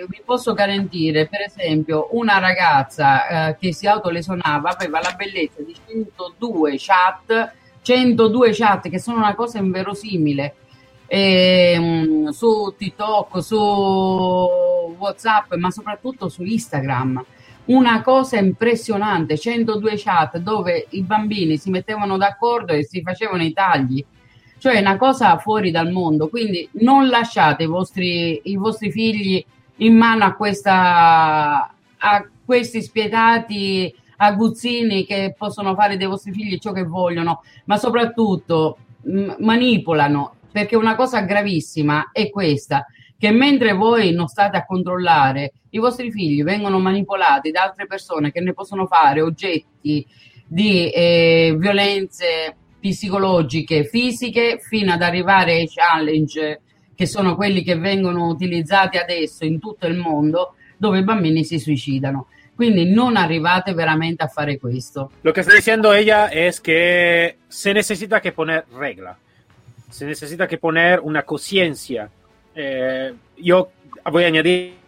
vi 0.07 0.21
posso 0.25 0.53
garantire, 0.53 1.27
per 1.27 1.41
esempio, 1.41 2.07
una 2.13 2.39
ragazza 2.39 3.49
eh, 3.49 3.57
che 3.59 3.71
si 3.71 3.85
autolesionava 3.85 4.71
aveva 4.71 4.99
la 4.99 5.13
bellezza 5.15 5.61
di 5.61 5.75
102 5.87 6.77
chat, 6.79 7.53
102 7.83 8.49
chat 8.53 8.89
che 8.89 8.97
sono 8.97 9.17
una 9.17 9.35
cosa 9.35 9.59
inverosimile 9.59 10.55
eh, 11.09 12.27
su 12.29 12.75
TikTok, 12.77 13.41
su 13.41 13.57
WhatsApp, 13.57 15.55
ma 15.55 15.71
soprattutto 15.71 16.29
su 16.29 16.43
Instagram. 16.43 17.25
Una 17.65 18.01
cosa 18.01 18.37
impressionante, 18.37 19.37
102 19.37 19.93
chat 19.95 20.37
dove 20.37 20.87
i 20.91 21.01
bambini 21.01 21.57
si 21.57 21.71
mettevano 21.71 22.17
d'accordo 22.17 22.73
e 22.73 22.83
si 22.83 23.01
facevano 23.01 23.43
i 23.43 23.53
tagli, 23.53 24.03
cioè 24.59 24.79
una 24.79 24.97
cosa 24.97 25.37
fuori 25.39 25.71
dal 25.71 25.91
mondo. 25.91 26.29
Quindi 26.29 26.69
non 26.73 27.07
lasciate 27.07 27.63
i 27.63 27.67
vostri, 27.67 28.41
i 28.43 28.55
vostri 28.55 28.91
figli 28.91 29.43
in 29.77 29.95
mano 29.95 30.25
a, 30.25 30.33
questa, 30.33 31.73
a 31.97 32.27
questi 32.45 32.81
spietati 32.81 33.93
aguzzini 34.17 35.05
che 35.05 35.33
possono 35.37 35.73
fare 35.75 35.97
dei 35.97 36.07
vostri 36.07 36.31
figli 36.33 36.57
ciò 36.59 36.71
che 36.71 36.83
vogliono, 36.83 37.41
ma 37.65 37.77
soprattutto 37.77 38.77
m- 39.03 39.35
manipolano 39.39 40.33
perché 40.51 40.75
una 40.75 40.95
cosa 40.95 41.21
gravissima 41.21 42.09
è 42.11 42.29
questa, 42.29 42.85
che 43.17 43.31
mentre 43.31 43.73
voi 43.73 44.13
non 44.13 44.27
state 44.27 44.57
a 44.57 44.65
controllare, 44.65 45.53
i 45.71 45.77
vostri 45.77 46.11
figli 46.11 46.43
vengono 46.43 46.79
manipolati 46.79 47.51
da 47.51 47.63
altre 47.63 47.85
persone 47.85 48.31
che 48.31 48.39
ne 48.39 48.53
possono 48.53 48.87
fare 48.87 49.21
oggetti 49.21 50.05
di 50.47 50.89
eh, 50.89 51.55
violenze 51.57 52.55
psicologiche, 52.79 53.83
fisiche, 53.83 54.59
fino 54.61 54.93
ad 54.93 55.01
arrivare 55.01 55.53
ai 55.53 55.69
challenge 55.69 56.61
che 56.95 57.05
sono 57.05 57.35
quelli 57.35 57.63
che 57.63 57.77
vengono 57.77 58.27
utilizzati 58.27 58.97
adesso 58.97 59.45
in 59.45 59.59
tutto 59.59 59.85
il 59.87 59.95
mondo, 59.95 60.55
dove 60.77 60.99
i 60.99 61.03
bambini 61.03 61.43
si 61.43 61.59
suicidano. 61.59 62.27
Quindi 62.55 62.91
non 62.91 63.15
arrivate 63.15 63.73
veramente 63.73 64.23
a 64.23 64.27
fare 64.27 64.57
questo. 64.57 65.11
Lo 65.21 65.31
che 65.31 65.43
sta 65.43 65.53
dicendo 65.53 65.93
ella 65.93 66.29
es 66.29 66.59
que 66.59 67.37
se 67.47 67.71
necesita 67.71 68.19
que 68.19 68.33
poner 68.33 68.65
regla. 68.77 69.17
Se 69.89 70.05
necesita 70.05 70.47
que 70.47 70.57
poner 70.57 70.99
una 70.99 71.23
conciencia. 71.23 72.09
Eh, 72.55 73.13
yo 73.37 73.69
voy 74.11 74.23
a 74.23 74.27
añadir 74.27 74.79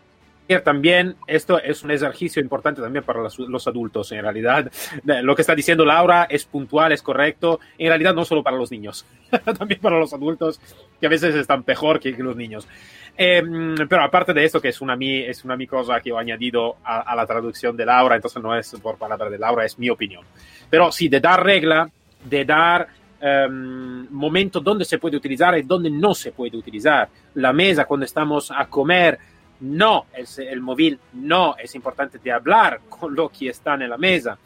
también, 0.59 1.15
esto 1.27 1.61
es 1.61 1.83
un 1.83 1.91
ejercicio 1.91 2.41
importante 2.41 2.81
también 2.81 3.05
para 3.05 3.21
los, 3.21 3.67
adultos, 3.67 4.11
en 4.11 4.21
realidad. 4.21 4.69
Lo 5.03 5.35
que 5.35 5.41
está 5.41 5.55
diciendo 5.55 5.85
Laura 5.85 6.27
es 6.29 6.45
puntual, 6.45 6.91
es 6.91 7.01
correcto, 7.01 7.59
en 7.77 7.87
realidad 7.87 8.13
no 8.13 8.25
solo 8.25 8.43
para 8.43 8.57
los 8.57 8.71
niños, 8.71 9.05
también 9.57 9.79
para 9.79 9.97
los 9.97 10.13
adultos, 10.13 10.59
que 10.99 11.05
a 11.05 11.09
veces 11.09 11.35
están 11.35 11.63
peor 11.63 11.99
que, 11.99 12.11
los 12.11 12.35
niños. 12.35 12.67
Em, 13.15 13.75
pero 13.87 14.03
aparte 14.03 14.33
de 14.33 14.43
esto, 14.43 14.61
que 14.61 14.69
es 14.69 14.81
una, 14.81 14.97
es 14.99 15.45
una 15.45 15.55
mi 15.55 15.67
cosa 15.67 16.01
que 16.01 16.09
he 16.09 16.17
añadido 16.17 16.77
a, 16.83 17.15
la 17.15 17.25
traducción 17.25 17.77
de 17.77 17.85
Laura, 17.85 18.15
entonces 18.15 18.41
no 18.41 18.55
es 18.55 18.71
por 18.81 18.97
palabra 18.97 19.29
de 19.29 19.37
Laura, 19.37 19.65
es 19.65 19.77
mi 19.79 19.89
opinión. 19.89 20.25
Pero 20.69 20.91
sí, 20.91 21.07
de 21.07 21.19
dar 21.19 21.43
regla, 21.43 21.89
de 22.25 22.45
dar 22.45 22.87
um, 23.21 24.07
momento 24.09 24.59
donde 24.59 24.85
se 24.85 24.97
puede 24.97 25.17
utilizar 25.17 25.57
y 25.57 25.63
donde 25.63 25.89
no 25.89 26.13
se 26.13 26.31
puede 26.31 26.57
utilizar. 26.57 27.09
La 27.35 27.53
mesa 27.53 27.85
cuando 27.85 28.05
estamos 28.05 28.51
a 28.51 28.65
comer, 28.67 29.17
no, 29.61 30.07
es 30.13 30.39
el 30.39 30.61
móvil 30.61 30.99
no, 31.13 31.55
es 31.57 31.73
importante 31.75 32.17
de 32.17 32.31
hablar 32.31 32.81
con 32.89 33.15
lo 33.15 33.29
que 33.29 33.49
está 33.49 33.75
en 33.75 33.89
la 33.89 33.97
mesa. 33.97 34.37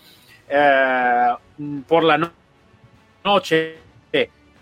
Uh, 0.47 1.81
por 1.87 2.03
la 2.03 2.17
no 2.17 2.31
noche, 3.23 3.77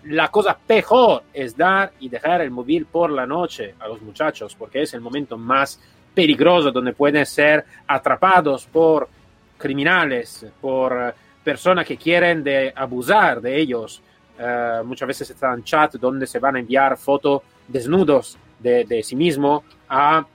la 0.04 0.28
cosa 0.28 0.56
peor 0.58 1.24
es 1.32 1.56
dar 1.56 1.92
y 2.00 2.08
dejar 2.08 2.42
el 2.42 2.50
móvil 2.50 2.86
por 2.86 3.10
la 3.10 3.26
noche 3.26 3.74
a 3.78 3.88
los 3.88 4.02
muchachos, 4.02 4.54
porque 4.54 4.82
es 4.82 4.92
el 4.94 5.00
momento 5.00 5.38
más 5.38 5.80
peligroso 6.14 6.70
donde 6.70 6.92
pueden 6.92 7.24
ser 7.24 7.64
atrapados 7.86 8.66
por 8.66 9.08
criminales, 9.56 10.46
por 10.60 11.14
personas 11.44 11.86
que 11.86 11.96
quieren 11.96 12.44
abusar 12.74 13.40
de 13.40 13.60
ellos. 13.60 14.02
Uh, 14.36 14.84
muchas 14.84 15.06
veces 15.06 15.30
están 15.30 15.58
en 15.58 15.64
chat 15.64 15.94
donde 15.94 16.26
se 16.26 16.40
van 16.40 16.56
a 16.56 16.58
enviar 16.58 16.96
fotos 16.96 17.42
desnudos 17.68 18.36
de, 18.58 19.02
sí 19.04 19.14
mismo 19.14 19.62
a 19.88 20.26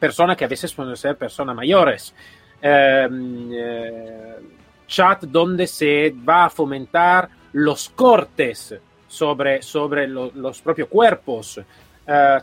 personas 0.00 0.36
que 0.36 0.44
a 0.44 0.48
veces 0.48 0.72
pueden 0.74 0.96
ser 0.96 1.16
personas 1.16 1.54
mayores. 1.54 2.14
Uh, 2.60 3.08
chat 4.86 5.22
donde 5.24 5.66
se 5.66 6.14
va 6.28 6.46
a 6.46 6.50
fomentar 6.50 7.28
los 7.52 7.90
cortes 7.90 8.74
sobre, 9.06 9.62
sobre 9.62 10.08
lo, 10.08 10.32
los 10.34 10.60
propios 10.62 10.88
cuerpos. 10.88 11.60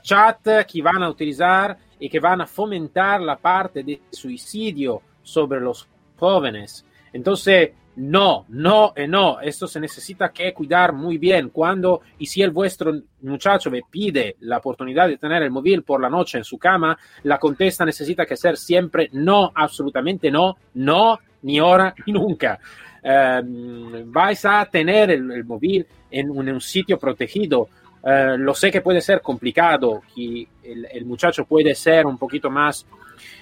chat 0.03 0.65
que 0.67 0.81
van 0.81 1.01
a 1.01 1.09
utilizar 1.09 1.75
y 1.99 2.07
que 2.07 2.19
van 2.19 2.41
a 2.41 2.45
fomentar 2.45 3.19
la 3.19 3.35
parte 3.35 3.83
de 3.83 3.99
suicidio 4.11 5.01
sobre 5.23 5.59
los 5.59 5.87
jóvenes. 6.17 6.85
Entonces, 7.11 7.71
no, 7.97 8.45
no 8.49 8.93
y 8.95 9.07
no. 9.07 9.39
Esto 9.39 9.67
se 9.67 9.79
necesita 9.79 10.29
que 10.29 10.53
cuidar 10.53 10.93
muy 10.93 11.17
bien. 11.17 11.49
Cuando 11.49 12.01
y 12.19 12.25
si 12.25 12.41
el 12.41 12.51
vuestro 12.51 12.93
muchacho 13.21 13.71
me 13.71 13.81
pide 13.89 14.35
la 14.41 14.57
oportunidad 14.57 15.07
de 15.07 15.17
tener 15.17 15.43
el 15.43 15.51
móvil 15.51 15.83
por 15.83 16.01
la 16.01 16.09
noche 16.09 16.37
en 16.37 16.43
su 16.43 16.57
cama, 16.57 16.97
la 17.23 17.37
contesta 17.37 17.85
necesita 17.85 18.25
que 18.25 18.35
ser 18.35 18.57
siempre 18.57 19.09
no, 19.13 19.51
absolutamente 19.55 20.29
no, 20.29 20.57
no, 20.75 21.19
ni 21.43 21.57
ahora 21.59 21.93
ni 22.05 22.13
nunca. 22.13 22.59
Um, 23.03 24.11
vais 24.11 24.43
a 24.45 24.65
tener 24.65 25.11
el, 25.11 25.45
móvil 25.45 25.85
en 26.09 26.29
un, 26.31 26.59
sitio 26.59 26.97
protegido. 26.97 27.69
Uh, 28.01 28.37
lo 28.37 28.53
sé 28.53 28.71
que 28.71 28.81
puede 28.81 29.01
ser 29.01 29.21
complicado, 29.21 30.01
que 30.13 30.47
el, 30.63 30.87
el 30.91 31.05
muchacho 31.05 31.45
puede 31.45 31.75
ser 31.75 32.05
un 32.05 32.17
poquito 32.17 32.49
más 32.49 32.85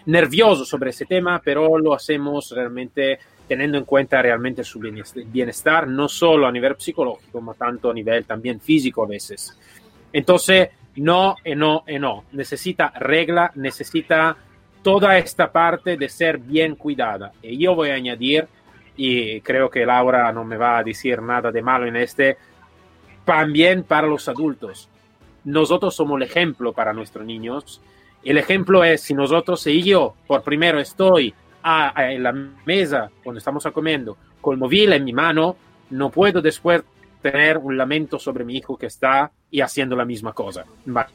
nervioso 0.05 0.65
sobre 0.65 0.89
ese 0.91 1.05
tema, 1.05 1.41
pero 1.43 1.77
lo 1.77 1.93
hacemos 1.93 2.51
realmente 2.51 3.19
teniendo 3.47 3.77
en 3.77 3.85
cuenta 3.85 4.21
realmente 4.21 4.63
su 4.63 4.79
bienestar, 4.79 5.87
no 5.87 6.07
solo 6.07 6.47
a 6.47 6.51
nivel 6.51 6.75
psicológico, 6.77 7.41
ma 7.41 7.53
tanto 7.53 7.91
a 7.91 7.93
nivel 7.93 8.25
también 8.25 8.59
físico 8.59 9.03
a 9.03 9.07
veces. 9.07 9.57
Entonces, 10.11 10.69
no, 10.95 11.35
y 11.43 11.55
no, 11.55 11.83
y 11.87 11.99
no. 11.99 12.25
Necesita 12.31 12.91
regla, 12.99 13.51
necesita 13.55 14.37
toda 14.81 15.17
esta 15.17 15.51
parte 15.51 15.97
de 15.97 16.09
ser 16.09 16.37
bien 16.37 16.75
cuidada. 16.75 17.31
Y 17.41 17.57
yo 17.57 17.75
voy 17.75 17.89
a 17.89 17.95
añadir, 17.95 18.47
y 18.95 19.41
creo 19.41 19.69
que 19.69 19.85
Laura 19.85 20.31
no 20.31 20.43
me 20.43 20.57
va 20.57 20.77
a 20.77 20.83
decir 20.83 21.21
nada 21.21 21.51
de 21.51 21.61
malo 21.61 21.87
en 21.87 21.95
este, 21.95 22.37
también 23.25 23.83
para 23.83 24.07
los 24.07 24.27
adultos. 24.27 24.89
Nosotros 25.45 25.95
somos 25.95 26.17
el 26.17 26.23
ejemplo 26.23 26.73
para 26.73 26.93
nuestros 26.93 27.25
niños. 27.25 27.81
El 28.23 28.37
ejemplo 28.37 28.83
es 28.83 29.01
si 29.01 29.13
nosotros, 29.13 29.61
si 29.61 29.81
yo 29.83 30.13
por 30.27 30.43
primero 30.43 30.79
estoy 30.79 31.33
a, 31.63 31.99
a, 31.99 32.11
en 32.11 32.23
la 32.23 32.31
mesa 32.65 33.09
cuando 33.23 33.39
estamos 33.39 33.65
comiendo 33.73 34.17
con 34.41 34.53
el 34.53 34.59
móvil 34.59 34.93
en 34.93 35.03
mi 35.03 35.13
mano, 35.13 35.55
no 35.89 36.09
puedo 36.09 36.41
después 36.41 36.83
tener 37.21 37.57
un 37.57 37.77
lamento 37.77 38.19
sobre 38.19 38.43
mi 38.43 38.57
hijo 38.57 38.77
que 38.77 38.87
está 38.87 39.31
y 39.49 39.61
haciendo 39.61 39.95
la 39.95 40.05
misma 40.05 40.33
cosa. 40.33 40.65
¿Vale? 40.85 41.09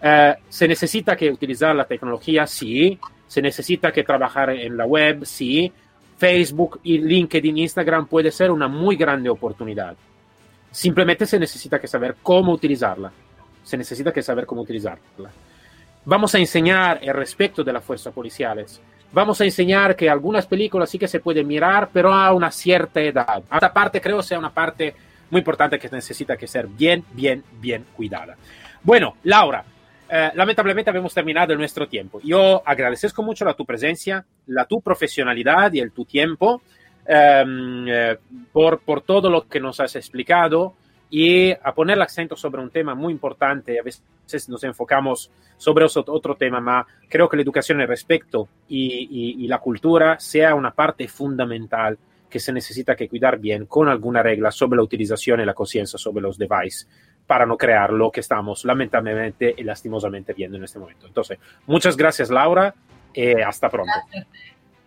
Eh, 0.00 0.34
se 0.48 0.68
necesita 0.68 1.16
que 1.16 1.30
utilizar 1.30 1.74
la 1.74 1.84
tecnología, 1.84 2.46
sí. 2.46 2.98
Se 3.26 3.42
necesita 3.42 3.92
que 3.92 4.04
trabajar 4.04 4.50
en 4.50 4.76
la 4.76 4.84
web, 4.86 5.24
sí. 5.24 5.72
Facebook 6.16 6.80
y 6.82 6.98
LinkedIn, 6.98 7.58
Instagram 7.58 8.06
puede 8.06 8.32
ser 8.32 8.50
una 8.50 8.66
muy 8.66 8.96
grande 8.96 9.28
oportunidad. 9.28 9.96
Simplemente 10.70 11.26
se 11.26 11.38
necesita 11.38 11.78
que 11.78 11.86
saber 11.86 12.16
cómo 12.22 12.52
utilizarla. 12.52 13.12
Se 13.62 13.76
necesita 13.76 14.12
que 14.12 14.22
saber 14.22 14.46
cómo 14.46 14.62
utilizarla. 14.62 15.30
Vamos 16.04 16.34
a 16.34 16.38
enseñar 16.38 17.00
el 17.02 17.14
respecto 17.14 17.62
de 17.62 17.72
las 17.72 17.84
fuerzas 17.84 18.12
policiales. 18.12 18.80
Vamos 19.12 19.40
a 19.40 19.44
enseñar 19.44 19.96
que 19.96 20.08
algunas 20.08 20.46
películas 20.46 20.90
sí 20.90 20.98
que 20.98 21.08
se 21.08 21.20
pueden 21.20 21.46
mirar, 21.46 21.88
pero 21.92 22.12
a 22.12 22.32
una 22.32 22.50
cierta 22.50 23.00
edad. 23.00 23.42
Esta 23.50 23.72
parte 23.72 24.00
creo 24.00 24.22
sea 24.22 24.38
una 24.38 24.52
parte 24.52 24.94
muy 25.30 25.40
importante 25.40 25.78
que 25.78 25.88
necesita 25.88 26.36
que 26.36 26.46
ser 26.46 26.66
bien, 26.66 27.04
bien, 27.12 27.42
bien 27.60 27.84
cuidada. 27.96 28.36
Bueno, 28.82 29.16
Laura, 29.24 29.64
eh, 30.10 30.30
lamentablemente 30.34 30.90
hemos 30.90 31.12
terminado 31.12 31.54
nuestro 31.54 31.86
tiempo. 31.86 32.20
Yo 32.22 32.62
agradezco 32.64 33.22
mucho 33.22 33.44
la 33.44 33.54
tu 33.54 33.64
presencia, 33.64 34.24
la 34.46 34.64
tu 34.64 34.80
profesionalidad 34.80 35.72
y 35.72 35.80
el 35.80 35.92
tu 35.92 36.04
tiempo 36.04 36.62
um, 37.06 37.86
eh, 37.88 38.18
por, 38.52 38.80
por 38.80 39.02
todo 39.02 39.28
lo 39.28 39.46
que 39.46 39.60
nos 39.60 39.80
has 39.80 39.96
explicado 39.96 40.74
y 41.10 41.52
a 41.52 41.72
poner 41.74 41.96
el 41.96 42.02
acento 42.02 42.36
sobre 42.36 42.62
un 42.62 42.70
tema 42.70 42.94
muy 42.94 43.12
importante. 43.12 43.78
A 43.78 43.82
veces 43.82 44.48
nos 44.48 44.62
enfocamos 44.64 45.30
sobre 45.56 45.84
otro 45.84 46.36
tema, 46.36 46.60
pero 46.60 47.08
creo 47.08 47.28
que 47.28 47.36
la 47.36 47.42
educación, 47.42 47.80
el 47.80 47.88
respeto 47.88 48.48
y, 48.68 49.08
y, 49.10 49.44
y, 49.44 49.48
la 49.48 49.58
cultura 49.58 50.18
sea 50.20 50.54
una 50.54 50.70
parte 50.70 51.08
fundamental 51.08 51.98
que 52.28 52.38
se 52.38 52.52
necesita 52.52 52.94
que 52.94 53.08
cuidar 53.08 53.38
bien 53.38 53.66
con 53.66 53.88
alguna 53.88 54.22
regla 54.22 54.50
sobre 54.50 54.76
la 54.76 54.82
utilización 54.82 55.40
y 55.40 55.44
la 55.44 55.54
conciencia 55.54 55.98
sobre 55.98 56.22
los 56.22 56.36
devices 56.36 56.86
para 57.26 57.46
no 57.46 57.56
crear 57.56 57.92
lo 57.92 58.10
que 58.10 58.20
estamos 58.20 58.64
lamentablemente 58.64 59.54
y 59.56 59.62
lastimosamente 59.62 60.32
viendo 60.32 60.56
en 60.56 60.64
este 60.64 60.78
momento. 60.78 61.06
Entonces, 61.06 61.38
muchas 61.66 61.96
gracias 61.96 62.30
Laura 62.30 62.74
e 63.12 63.42
hasta 63.42 63.68
pronto. 63.68 63.92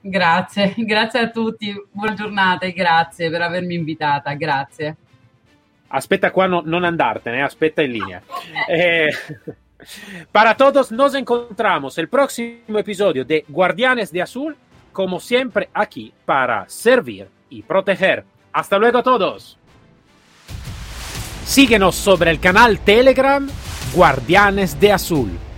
Grazie, 0.02 0.74
grazie, 0.78 1.20
a 1.20 1.32
tutti, 1.32 1.74
buona 1.92 2.14
giornata 2.14 2.66
e 2.66 2.72
grazie 2.72 3.30
per 3.30 3.42
avermi 3.42 3.76
invitata, 3.76 4.34
grazie. 4.34 4.96
Aspetta 5.92 6.32
qua, 6.32 6.48
no, 6.48 6.62
non 6.66 6.86
andartene, 6.86 7.42
aspetta 7.44 7.82
en 7.82 7.92
línea. 7.92 8.22
Eh, 8.68 9.12
para 10.32 10.56
todos, 10.56 10.92
nos 10.92 11.16
encontramos 11.16 11.98
el 11.98 12.08
próximo 12.08 12.80
episodio 12.80 13.26
de 13.26 13.44
Guardianes 13.48 14.12
de 14.12 14.22
Azul, 14.22 14.56
como 14.92 15.20
siempre 15.20 15.70
aquí 15.74 16.14
para 16.26 16.68
servir 16.70 17.28
y 17.50 17.62
proteger. 17.62 18.24
Hasta 18.54 18.78
luego 18.78 19.00
a 19.00 19.04
todos. 19.04 19.58
Síguenos 21.46 21.96
sobre 21.96 22.32
el 22.32 22.40
canal 22.40 22.80
Telegram 22.80 23.48
Guardianes 23.94 24.80
de 24.80 24.92
Azul. 24.94 25.51